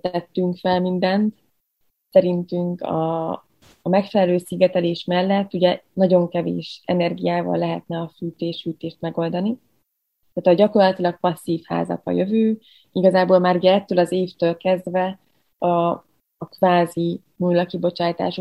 tettünk 0.00 0.56
fel 0.56 0.80
mindent. 0.80 1.34
Szerintünk 2.10 2.80
a, 2.80 3.30
a 3.82 3.88
megfelelő 3.88 4.38
szigetelés 4.38 5.04
mellett 5.04 5.54
ugye 5.54 5.80
nagyon 5.92 6.28
kevés 6.28 6.82
energiával 6.84 7.58
lehetne 7.58 7.98
a 7.98 8.12
fűtés-hűtést 8.16 9.00
megoldani. 9.00 9.58
Tehát 10.34 10.58
a 10.58 10.62
gyakorlatilag 10.62 11.20
passzív 11.20 11.60
házak 11.64 12.00
a 12.04 12.10
jövő. 12.10 12.58
Igazából 12.92 13.38
már 13.38 13.56
ugye 13.56 13.72
ettől 13.72 13.98
az 13.98 14.12
évtől 14.12 14.56
kezdve 14.56 15.18
a, 15.58 15.90
a 16.38 16.48
kvázi 16.48 17.20
nulla 17.36 17.66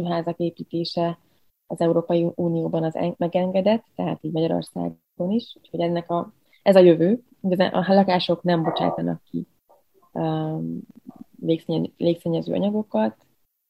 házak 0.03 0.37
építése 0.37 1.19
az 1.67 1.81
Európai 1.81 2.27
Unióban 2.35 2.83
az 2.83 2.97
megengedett, 3.17 3.85
tehát 3.95 4.19
így 4.21 4.31
Magyarországon 4.31 4.97
is, 5.31 5.55
úgyhogy 5.61 5.79
ennek 5.79 6.09
a, 6.11 6.33
ez 6.63 6.75
a 6.75 6.79
jövő. 6.79 7.23
A 7.71 7.93
lakások 7.93 8.43
nem 8.43 8.63
bocsátanak 8.63 9.21
ki 9.23 9.47
um, 10.13 10.79
légszennyező 11.97 12.53
anyagokat, 12.53 13.25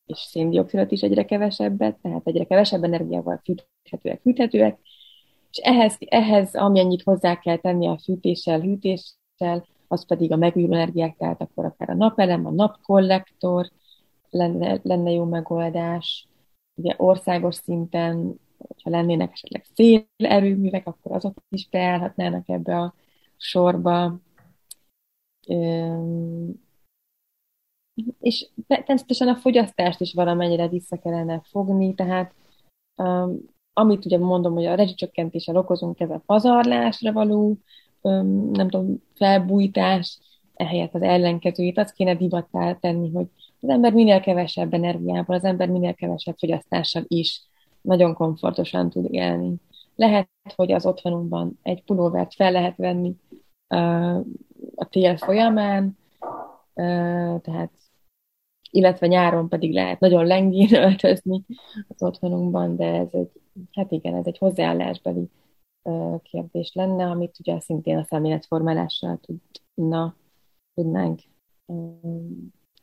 és 0.05 0.17
széndiokszidot 0.17 0.91
is 0.91 1.01
egyre 1.01 1.25
kevesebbet, 1.25 1.97
tehát 2.01 2.27
egyre 2.27 2.43
kevesebb 2.43 2.84
energiával 2.84 3.41
fűthetőek, 3.43 4.21
fűthetőek, 4.21 4.79
és 5.51 5.58
ehhez, 5.58 5.95
ehhez 5.99 6.55
amennyit 6.55 7.03
hozzá 7.03 7.39
kell 7.39 7.58
tenni 7.58 7.88
a 7.88 7.97
fűtéssel, 8.03 8.60
hűtéssel, 8.60 9.65
az 9.88 10.06
pedig 10.06 10.32
a 10.32 10.36
megújuló 10.36 10.74
energiák, 10.74 11.17
tehát 11.17 11.41
akkor 11.41 11.65
akár 11.65 11.89
a 11.89 11.93
napelem, 11.93 12.45
a 12.45 12.52
napkollektor 12.52 13.71
lenne, 14.30 14.80
lenne 14.84 15.12
jó 15.12 15.24
megoldás, 15.24 16.28
ugye 16.76 16.93
országos 16.98 17.56
szinten, 17.56 18.39
hogyha 18.58 18.89
lennének 18.89 19.32
esetleg 19.32 19.65
szélerőművek, 19.74 20.88
akkor 20.88 21.12
azok 21.12 21.38
is 21.50 21.69
beállhatnának 21.69 22.50
ebbe 22.50 22.80
a 22.80 22.93
sorba. 23.38 24.19
És 28.19 28.50
természetesen 28.67 29.28
a 29.28 29.36
fogyasztást 29.36 30.02
is 30.02 30.13
valamennyire 30.13 30.67
vissza 30.67 30.98
kellene 30.98 31.41
fogni, 31.43 31.93
tehát 31.93 32.34
um, 32.98 33.54
amit 33.74 34.06
ugye 34.06 34.17
mondom, 34.17 34.54
hogy 34.54 34.65
a 34.65 34.76
rezsicsökkentéssel 34.76 35.56
okozunk, 35.56 36.00
ez 36.00 36.10
a 36.10 36.21
pazarlásra 36.26 37.12
való, 37.12 37.58
nem 38.52 38.70
tudom, 38.70 39.04
felbújtás, 39.13 40.20
ehelyett 40.54 40.94
az 40.94 41.02
ellenkezőjét, 41.02 41.78
azt 41.78 41.94
kéne 41.94 42.15
divattá 42.15 42.74
tenni, 42.74 43.12
hogy 43.12 43.28
az 43.62 43.70
ember 43.70 43.94
minél 43.94 44.20
kevesebb 44.20 44.74
energiával, 44.74 45.36
az 45.36 45.44
ember 45.44 45.70
minél 45.70 45.94
kevesebb 45.94 46.36
fogyasztással 46.38 47.04
is 47.08 47.44
nagyon 47.82 48.13
komfortosan 48.13 48.89
tud 48.89 49.13
élni. 49.13 49.56
Lehet, 49.96 50.30
hogy 50.56 50.72
az 50.72 50.86
otthonunkban 50.86 51.60
egy 51.62 51.84
pulóvert 51.84 52.34
fel 52.34 52.52
lehet 52.52 52.78
venni 52.78 53.15
a 54.76 54.86
tél 54.89 55.18
folyamán, 55.18 55.98
tehát 57.41 57.72
illetve 58.72 59.08
nyáron 59.08 59.50
pedig 59.50 59.74
lehet 59.74 60.00
nagyon 60.00 60.26
lengén 60.26 60.76
öltözni 60.84 61.41
az 61.88 62.04
otthonunkban, 62.04 62.76
de 62.76 62.86
ez 62.86 63.08
egy, 63.12 63.32
hát 63.72 63.91
igen, 63.91 64.15
ez 64.15 64.26
egy 64.26 64.38
hozzáállásbeli 64.38 65.30
kérdés 66.24 66.71
lenne, 66.74 67.06
amit 67.06 67.39
ugye 67.39 67.60
szintén 67.60 67.98
a 67.98 68.04
szemléletformálással 68.04 69.19
tudna, 69.76 70.15
tudnánk 70.74 71.21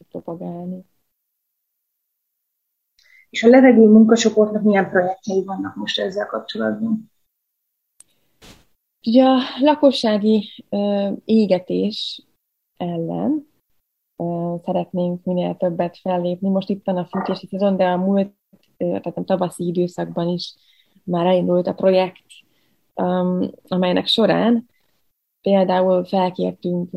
propagálni. 0.09 0.85
És 3.31 3.43
a 3.43 3.49
levegő 3.49 3.89
munkacsoportnak 3.89 4.63
milyen 4.63 4.91
projektjei 4.91 5.45
vannak 5.45 5.77
most 5.77 5.99
ezzel 5.99 6.27
kapcsolatban? 6.27 7.11
Ugye 9.07 9.25
a 9.25 9.39
lakossági 9.61 10.65
ö, 10.69 11.11
égetés 11.25 12.27
ellen 12.77 13.47
ö, 14.17 14.55
szeretnénk 14.65 15.25
minél 15.25 15.57
többet 15.57 15.99
fellépni. 15.99 16.49
Most 16.49 16.69
itt 16.69 16.85
van 16.85 16.97
a 16.97 17.05
fűtési 17.05 17.47
szezon, 17.47 17.77
de 17.77 17.85
a 17.85 17.97
múlt, 17.97 18.35
ö, 18.77 18.85
tehát 18.85 19.17
a 19.17 19.25
tavaszi 19.25 19.67
időszakban 19.67 20.29
is 20.29 20.55
már 21.05 21.27
elindult 21.27 21.67
a 21.67 21.75
projekt, 21.75 22.32
amelynek 23.69 24.07
során 24.07 24.71
például 25.41 26.05
felkértünk 26.05 26.91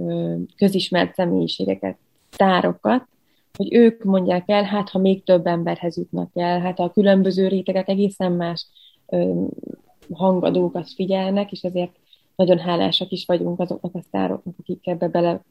közismert 0.55 1.13
személyiségeket, 1.13 1.97
tárokat, 2.29 3.07
hogy 3.57 3.73
ők 3.73 4.03
mondják 4.03 4.49
el, 4.49 4.63
hát 4.63 4.89
ha 4.89 4.99
még 4.99 5.23
több 5.23 5.45
emberhez 5.45 5.97
jutnak 5.97 6.29
el, 6.33 6.59
hát 6.59 6.79
a 6.79 6.91
különböző 6.91 7.47
rétegek 7.47 7.87
egészen 7.87 8.31
más 8.31 8.67
hangadókat 10.13 10.89
figyelnek, 10.89 11.51
és 11.51 11.61
ezért 11.61 11.91
nagyon 12.35 12.59
hálásak 12.59 13.11
is 13.11 13.25
vagyunk 13.25 13.59
azoknak 13.59 13.95
a 13.95 14.01
sztároknak, 14.01 14.55
akik 14.59 14.87
ebbe 14.87 15.07
bele, 15.07 15.41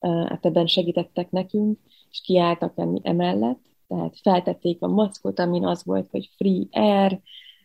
hát 0.00 0.46
ebben 0.46 0.66
segítettek 0.66 1.30
nekünk, 1.30 1.78
és 2.10 2.20
kiálltak 2.20 2.72
emellett. 3.02 3.60
Tehát 3.88 4.18
feltették 4.22 4.82
a 4.82 4.88
maszkot, 4.88 5.38
amin 5.38 5.66
az 5.66 5.84
volt, 5.84 6.08
hogy 6.10 6.30
free 6.36 6.64
air, 6.70 7.20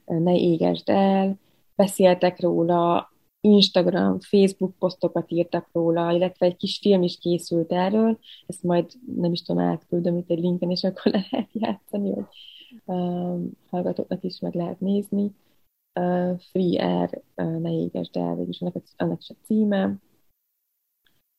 ne 0.05 0.35
égesd 0.35 0.89
el, 0.89 1.37
beszéltek 1.75 2.39
róla, 2.39 3.13
Instagram, 3.41 4.19
Facebook 4.19 4.75
posztokat 4.79 5.31
írtak 5.31 5.69
róla, 5.71 6.11
illetve 6.11 6.45
egy 6.45 6.55
kis 6.55 6.77
film 6.81 7.03
is 7.03 7.17
készült 7.17 7.71
erről, 7.71 8.19
ezt 8.45 8.63
majd 8.63 8.91
nem 9.15 9.31
is 9.31 9.41
tudom, 9.41 9.63
átküldöm 9.63 10.17
itt 10.17 10.29
egy 10.29 10.39
linken, 10.39 10.69
és 10.69 10.83
akkor 10.83 11.11
lehet 11.11 11.49
játszani, 11.51 12.13
hogy 12.13 12.25
um, 12.85 13.51
hallgatóknak 13.69 14.23
is 14.23 14.39
meg 14.39 14.53
lehet 14.53 14.79
nézni. 14.79 15.31
Uh, 15.99 16.39
Free 16.39 16.83
Air, 16.83 17.21
uh, 17.35 17.59
ne 17.59 17.71
égesd 17.71 18.15
el, 18.15 18.35
vagyis 18.35 18.61
annak, 18.61 18.83
annak 18.97 19.21
is 19.21 19.29
a 19.29 19.35
címe, 19.43 19.99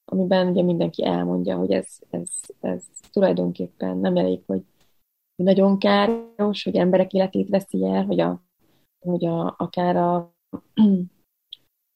amiben 0.05 0.49
ugye 0.49 0.62
mindenki 0.62 1.05
elmondja, 1.05 1.57
hogy 1.57 1.70
ez, 1.70 1.99
ez, 2.11 2.31
ez 2.61 2.85
tulajdonképpen 3.12 3.96
nem 3.96 4.16
elég, 4.16 4.42
hogy 4.46 4.64
nagyon 5.35 5.79
káros, 5.79 6.62
hogy 6.64 6.77
emberek 6.77 7.12
életét 7.12 7.49
veszi 7.49 7.85
el, 7.85 8.05
hogy, 8.05 8.20
a, 8.20 8.42
hogy 9.07 9.25
a, 9.25 9.55
akár 9.59 9.97
a, 9.97 10.14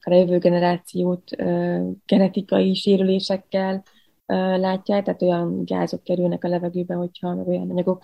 a 0.01 0.15
jövő 0.15 0.39
generációt 0.39 1.31
uh, 1.39 1.91
genetikai 2.07 2.75
sérülésekkel 2.75 3.75
uh, 3.75 4.59
látják, 4.59 5.05
tehát 5.05 5.23
olyan 5.23 5.65
gázok 5.65 6.03
kerülnek 6.03 6.45
a 6.45 6.49
levegőbe, 6.49 6.95
hogyha 6.95 7.35
olyan 7.35 7.71
anyagok 7.71 8.03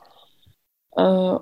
uh, 0.90 1.40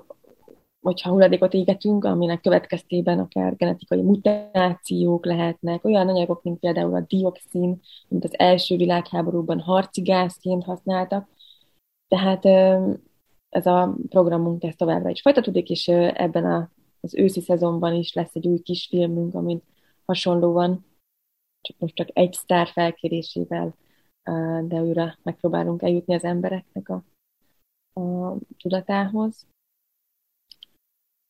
hogyha 0.85 1.09
hulladékot 1.09 1.53
égetünk, 1.53 2.03
aminek 2.03 2.41
következtében 2.41 3.19
akár 3.19 3.55
genetikai 3.55 4.01
mutációk 4.01 5.25
lehetnek, 5.25 5.85
olyan 5.85 6.07
anyagok, 6.07 6.43
mint 6.43 6.59
például 6.59 6.95
a 6.95 7.05
dioxin, 7.07 7.81
mint 8.07 8.23
az 8.23 8.39
első 8.39 8.75
világháborúban 8.75 9.59
harci 9.59 10.01
gázként 10.01 10.63
használtak. 10.63 11.27
Tehát 12.07 12.45
ez 13.49 13.65
a 13.65 13.95
programunk 14.09 14.63
ez 14.63 14.75
továbbra 14.75 15.09
is 15.09 15.21
folytatódik, 15.21 15.69
és 15.69 15.87
ebben 15.87 16.45
a, 16.45 16.69
az 17.05 17.15
őszi 17.15 17.41
szezonban 17.41 17.93
is 17.93 18.13
lesz 18.13 18.35
egy 18.35 18.47
új 18.47 18.59
kisfilmünk, 18.59 19.35
amit 19.35 19.63
hasonlóan, 20.05 20.85
csak 21.61 21.77
most 21.79 21.95
csak 21.95 22.09
egy 22.13 22.33
sztár 22.33 22.67
felkérésével, 22.67 23.75
de 24.67 24.81
újra 24.81 25.17
megpróbálunk 25.23 25.81
eljutni 25.81 26.15
az 26.15 26.23
embereknek 26.23 26.89
a, 26.89 27.03
a 28.01 28.35
tudatához 28.57 29.47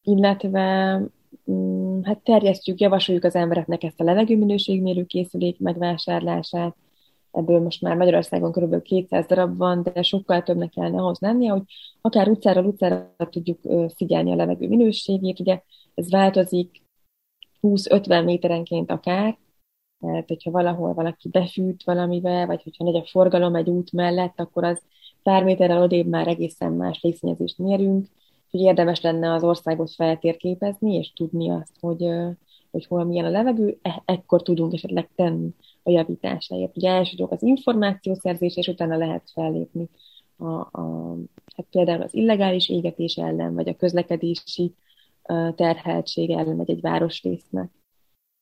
illetve 0.06 1.00
mm, 1.52 2.02
hát 2.02 2.20
terjesztjük, 2.20 2.80
javasoljuk 2.80 3.24
az 3.24 3.36
embereknek 3.36 3.84
ezt 3.84 4.00
a 4.00 4.04
levegőminőségmérő 4.04 5.06
készülék 5.06 5.60
megvásárlását. 5.60 6.76
Ebből 7.36 7.60
most 7.60 7.82
már 7.82 7.95
Magyarországon 7.95 8.52
kb. 8.52 8.82
200 8.82 9.26
darab 9.26 9.58
van, 9.58 9.84
de 9.84 10.02
sokkal 10.02 10.43
többnek 10.43 10.69
kellene 10.69 11.02
ahhoz 11.02 11.19
lennie, 11.19 11.52
hogy 11.52 11.63
akár 12.02 12.28
utcáról 12.28 12.65
utcára 12.65 13.15
tudjuk 13.30 13.60
figyelni 13.95 14.32
a 14.32 14.36
levegő 14.36 14.67
minőségét. 14.67 15.39
Ugye 15.39 15.62
ez 15.93 16.10
változik 16.10 16.84
20-50 17.62 18.26
méterenként 18.26 18.91
akár, 18.91 19.38
mert 20.00 20.28
hogyha 20.28 20.52
valahol 20.52 20.93
valaki 20.93 21.30
befűt 21.30 21.84
valamivel, 21.84 22.45
vagy 22.45 22.63
hogyha 22.63 22.84
nagy 22.84 22.95
a 22.95 23.06
forgalom 23.06 23.56
egy 23.56 23.69
út 23.69 23.91
mellett, 23.91 24.39
akkor 24.39 24.63
az 24.63 24.82
pár 25.24 25.43
méterrel 25.43 25.82
odébb 25.82 26.08
már 26.08 26.28
egészen 26.28 26.71
más 26.71 27.02
légszennyezést 27.02 27.58
mérünk, 27.58 28.08
hogy 28.52 28.60
érdemes 28.60 29.02
lenne 29.02 29.34
az 29.34 29.43
országot 29.43 29.91
feltérképezni, 29.91 30.93
és 30.95 31.13
tudni 31.13 31.50
azt, 31.50 31.74
hogy, 31.80 32.10
hogy 32.71 32.86
hol 32.86 33.04
milyen 33.04 33.26
a 33.26 33.30
levegő, 33.30 33.78
e- 33.82 34.02
ekkor 34.06 34.41
tudunk 34.41 34.74
esetleg 34.74 35.10
tenni 35.15 35.54
a 35.86 35.91
javításáért. 35.91 36.78
Ugye 36.78 36.89
elsősorban 36.89 37.38
az 37.38 37.43
információszerzés, 37.43 38.56
és 38.56 38.67
utána 38.67 38.98
lehet 38.98 39.32
fellépni 39.34 39.89
a, 40.38 40.45
a, 40.45 41.15
hát 41.56 41.65
például 41.69 42.02
az 42.02 42.13
illegális 42.13 42.69
égetés 42.69 43.15
ellen, 43.15 43.54
vagy 43.54 43.69
a 43.69 43.76
közlekedési 43.76 44.74
terheltség 45.56 46.30
ellen 46.30 46.60
egy, 46.60 46.69
egy 46.69 46.82
városrésznek. 46.82 47.69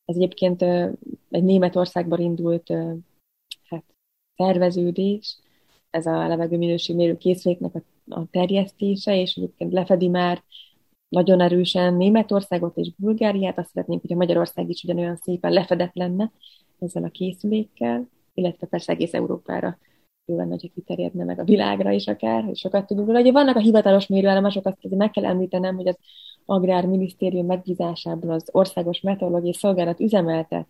Ez 0.04 0.16
egyébként 0.16 0.62
egy 1.30 1.44
Németországban 1.44 2.20
indult 2.20 2.72
hát, 3.64 3.84
szerveződés, 4.36 5.38
ez 5.90 6.06
a 6.06 6.26
levegőminőségmérő 6.26 7.16
készüléknek 7.16 7.74
a 7.74 7.82
a 8.08 8.26
terjesztése, 8.30 9.20
és 9.20 9.34
egyébként 9.36 9.72
lefedi 9.72 10.08
már 10.08 10.42
nagyon 11.08 11.40
erősen 11.40 11.94
Németországot 11.94 12.76
és 12.76 12.90
Bulgáriát. 12.96 13.58
Azt 13.58 13.70
szeretnénk, 13.70 14.00
hogy 14.00 14.12
a 14.12 14.16
Magyarország 14.16 14.68
is 14.68 14.82
ugyanolyan 14.84 15.16
szépen 15.16 15.52
lefedett 15.52 15.94
lenne 15.94 16.32
ezzel 16.84 17.04
a 17.04 17.08
készülékkel, 17.08 18.08
illetve 18.34 18.66
persze 18.66 18.92
egész 18.92 19.14
Európára 19.14 19.78
jó 20.26 20.36
lenne, 20.36 20.50
hogy 20.50 20.72
kiterjedne 20.74 21.24
meg 21.24 21.38
a 21.38 21.44
világra 21.44 21.90
is 21.90 22.06
akár, 22.06 22.44
hogy 22.44 22.56
sokat 22.56 22.86
tudunk 22.86 23.06
róla. 23.06 23.20
Ugye 23.20 23.32
vannak 23.32 23.56
a 23.56 23.60
hivatalos 23.60 24.06
mérőállomások, 24.06 24.66
azt 24.66 24.78
azért 24.82 25.00
meg 25.00 25.10
kell 25.10 25.24
említenem, 25.24 25.76
hogy 25.76 25.88
az 25.88 25.98
Agrárminisztérium 26.44 27.46
megbízásából 27.46 28.30
az 28.30 28.48
Országos 28.52 29.00
Meteorológiai 29.00 29.52
Szolgálat 29.52 30.00
üzemeltet 30.00 30.66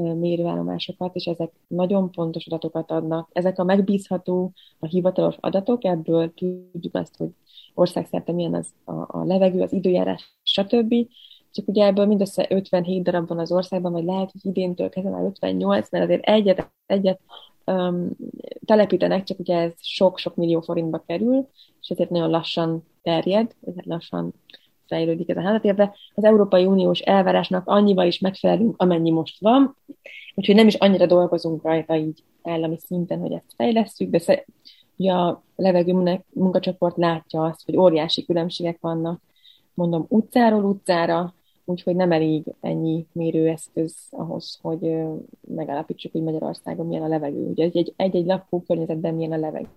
mérőállomásokat, 0.00 1.14
és 1.14 1.24
ezek 1.24 1.52
nagyon 1.66 2.10
pontos 2.10 2.46
adatokat 2.46 2.90
adnak. 2.90 3.28
Ezek 3.32 3.58
a 3.58 3.64
megbízható, 3.64 4.52
a 4.78 4.86
hivatalos 4.86 5.36
adatok, 5.40 5.84
ebből 5.84 6.34
tudjuk 6.34 6.94
azt, 6.94 7.16
hogy 7.16 7.28
országszerte 7.74 8.32
milyen 8.32 8.54
az 8.54 8.68
a, 8.84 9.18
a 9.18 9.24
levegő, 9.24 9.60
az 9.60 9.72
időjárás, 9.72 10.38
stb. 10.42 10.94
Csak 11.56 11.68
ugye 11.68 11.84
ebből 11.84 12.06
mindössze 12.06 12.46
57 12.50 13.02
darab 13.02 13.28
van 13.28 13.38
az 13.38 13.52
országban, 13.52 13.92
vagy 13.92 14.04
lehet, 14.04 14.30
hogy 14.32 14.46
idéntől 14.46 14.88
kezdve 14.88 15.10
már 15.10 15.24
58, 15.24 15.90
mert 15.90 16.04
azért 16.04 16.24
egyet, 16.24 16.70
egyet 16.86 17.20
um, 17.64 18.10
telepítenek, 18.64 19.24
csak 19.24 19.38
ugye 19.38 19.56
ez 19.56 19.72
sok-sok 19.80 20.34
millió 20.34 20.60
forintba 20.60 21.02
kerül, 21.06 21.48
és 21.80 21.88
ezért 21.88 22.10
nagyon 22.10 22.30
lassan 22.30 22.86
terjed, 23.02 23.54
vagy 23.60 23.74
hát 23.76 23.86
lassan 23.86 24.32
fejlődik 24.86 25.28
ez 25.28 25.36
a 25.36 25.42
házatérve. 25.42 25.94
Az 26.14 26.24
Európai 26.24 26.64
Uniós 26.64 27.00
elvárásnak 27.00 27.68
annyival 27.68 28.06
is 28.06 28.18
megfelelünk, 28.18 28.74
amennyi 28.82 29.10
most 29.10 29.40
van, 29.40 29.76
úgyhogy 30.34 30.54
nem 30.54 30.66
is 30.66 30.74
annyira 30.74 31.06
dolgozunk 31.06 31.62
rajta 31.62 31.96
így 31.96 32.22
állami 32.42 32.78
szinten, 32.78 33.18
hogy 33.18 33.32
ezt 33.32 33.54
fejlesztjük, 33.56 34.10
de 34.10 34.44
ugye 34.96 35.12
a 35.12 35.42
levegő 35.56 36.22
munkacsoport 36.32 36.96
látja 36.96 37.44
azt, 37.44 37.64
hogy 37.64 37.76
óriási 37.76 38.24
különbségek 38.24 38.78
vannak, 38.80 39.20
mondom, 39.74 40.06
utcáról 40.08 40.64
utcára, 40.64 41.34
úgyhogy 41.68 41.96
nem 41.96 42.12
elég 42.12 42.44
ennyi 42.60 43.06
mérőeszköz 43.12 43.96
ahhoz, 44.10 44.58
hogy 44.62 44.96
megállapítsuk, 45.40 46.12
hogy 46.12 46.22
Magyarországon 46.22 46.86
milyen 46.86 47.02
a 47.02 47.08
levegő. 47.08 47.46
Ugye 47.46 47.70
egy-egy 47.96 48.26
lakókörnyezetben 48.26 49.14
milyen 49.14 49.32
a 49.32 49.36
levegő 49.36 49.68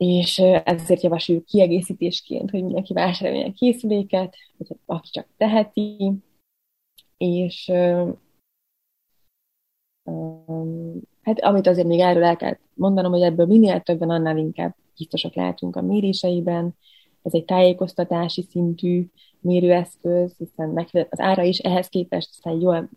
és 0.00 0.38
ezért 0.64 1.02
javasoljuk 1.02 1.44
kiegészítésként, 1.44 2.50
hogy 2.50 2.64
mindenki 2.64 2.92
vásároljon 2.92 3.52
készüléket, 3.52 4.36
vagy 4.56 4.76
aki 4.86 5.08
csak 5.10 5.26
teheti, 5.36 6.12
és 7.16 7.70
hát 11.22 11.40
amit 11.40 11.66
azért 11.66 11.86
még 11.86 11.98
erről 11.98 12.24
el 12.24 12.36
kell 12.36 12.56
mondanom, 12.74 13.12
hogy 13.12 13.20
ebből 13.20 13.46
minél 13.46 13.80
többen, 13.80 14.10
annál 14.10 14.36
inkább 14.36 14.74
biztosak 14.96 15.34
lehetünk 15.34 15.76
a 15.76 15.82
méréseiben. 15.82 16.76
Ez 17.22 17.34
egy 17.34 17.44
tájékoztatási 17.44 18.42
szintű 18.42 19.06
mérőeszköz, 19.42 20.36
hiszen 20.36 20.86
az 21.10 21.20
ára 21.20 21.42
is 21.42 21.58
ehhez 21.58 21.88
képest 21.88 22.28
aztán 22.30 22.60
jól, 22.60 22.88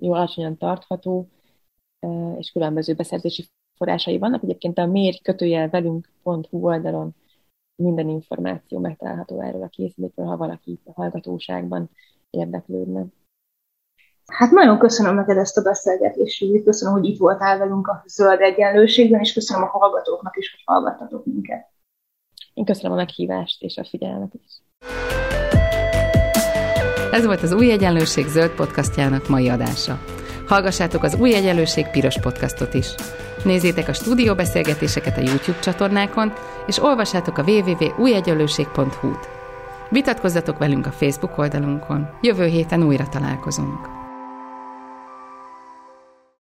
jól 0.00 0.16
alacsonyan 0.16 0.56
tartható, 0.56 1.28
és 2.38 2.50
különböző 2.50 2.94
beszerzési 2.94 3.44
forrásai 3.76 4.18
vannak. 4.18 4.42
Egyébként 4.42 4.78
a 4.78 4.86
mér 4.86 5.20
kötőjel 5.22 5.68
velünk.hu 5.68 6.66
oldalon 6.66 7.14
minden 7.82 8.08
információ 8.08 8.78
megtalálható 8.78 9.40
erről 9.40 9.62
a 9.62 9.68
készülékről, 9.68 10.26
ha 10.26 10.36
valaki 10.36 10.80
a 10.84 10.92
hallgatóságban 10.92 11.90
érdeklődne. 12.30 13.04
Hát 14.26 14.50
nagyon 14.50 14.78
köszönöm 14.78 15.14
neked 15.14 15.36
ezt 15.36 15.58
a 15.58 15.62
beszélgetést, 15.62 16.64
köszönöm, 16.64 16.94
hogy 16.94 17.04
itt 17.04 17.18
voltál 17.18 17.58
velünk 17.58 17.88
a 17.88 18.02
zöld 18.06 18.40
egyenlőségben, 18.40 19.20
és 19.20 19.32
köszönöm 19.32 19.62
a 19.62 19.66
hallgatóknak 19.78 20.36
is, 20.36 20.50
hogy 20.50 20.62
hallgattatok 20.64 21.26
minket. 21.26 21.70
Én 22.54 22.64
köszönöm 22.64 22.92
a 22.92 22.96
meghívást 22.96 23.62
és 23.62 23.76
a 23.76 23.84
figyelmet 23.84 24.34
is. 24.34 24.62
Ez 27.16 27.24
volt 27.24 27.42
az 27.42 27.52
Új 27.52 27.70
Egyenlőség 27.70 28.26
zöld 28.26 28.50
podcastjának 28.50 29.28
mai 29.28 29.48
adása. 29.48 29.98
Hallgassátok 30.46 31.02
az 31.02 31.14
Új 31.14 31.34
Egyenlőség 31.34 31.86
piros 31.90 32.20
podcastot 32.20 32.74
is. 32.74 32.86
Nézzétek 33.44 33.88
a 33.88 33.92
stúdióbeszélgetéseket 33.92 35.16
a 35.16 35.20
YouTube 35.20 35.58
csatornákon, 35.58 36.32
és 36.66 36.82
olvassátok 36.82 37.38
a 37.38 37.42
www.újegyenlőség.hu-t. 37.42 39.28
Vitatkozzatok 39.90 40.58
velünk 40.58 40.86
a 40.86 40.92
Facebook 40.92 41.38
oldalunkon. 41.38 42.08
Jövő 42.20 42.46
héten 42.46 42.82
újra 42.82 43.08
találkozunk. 43.08 43.95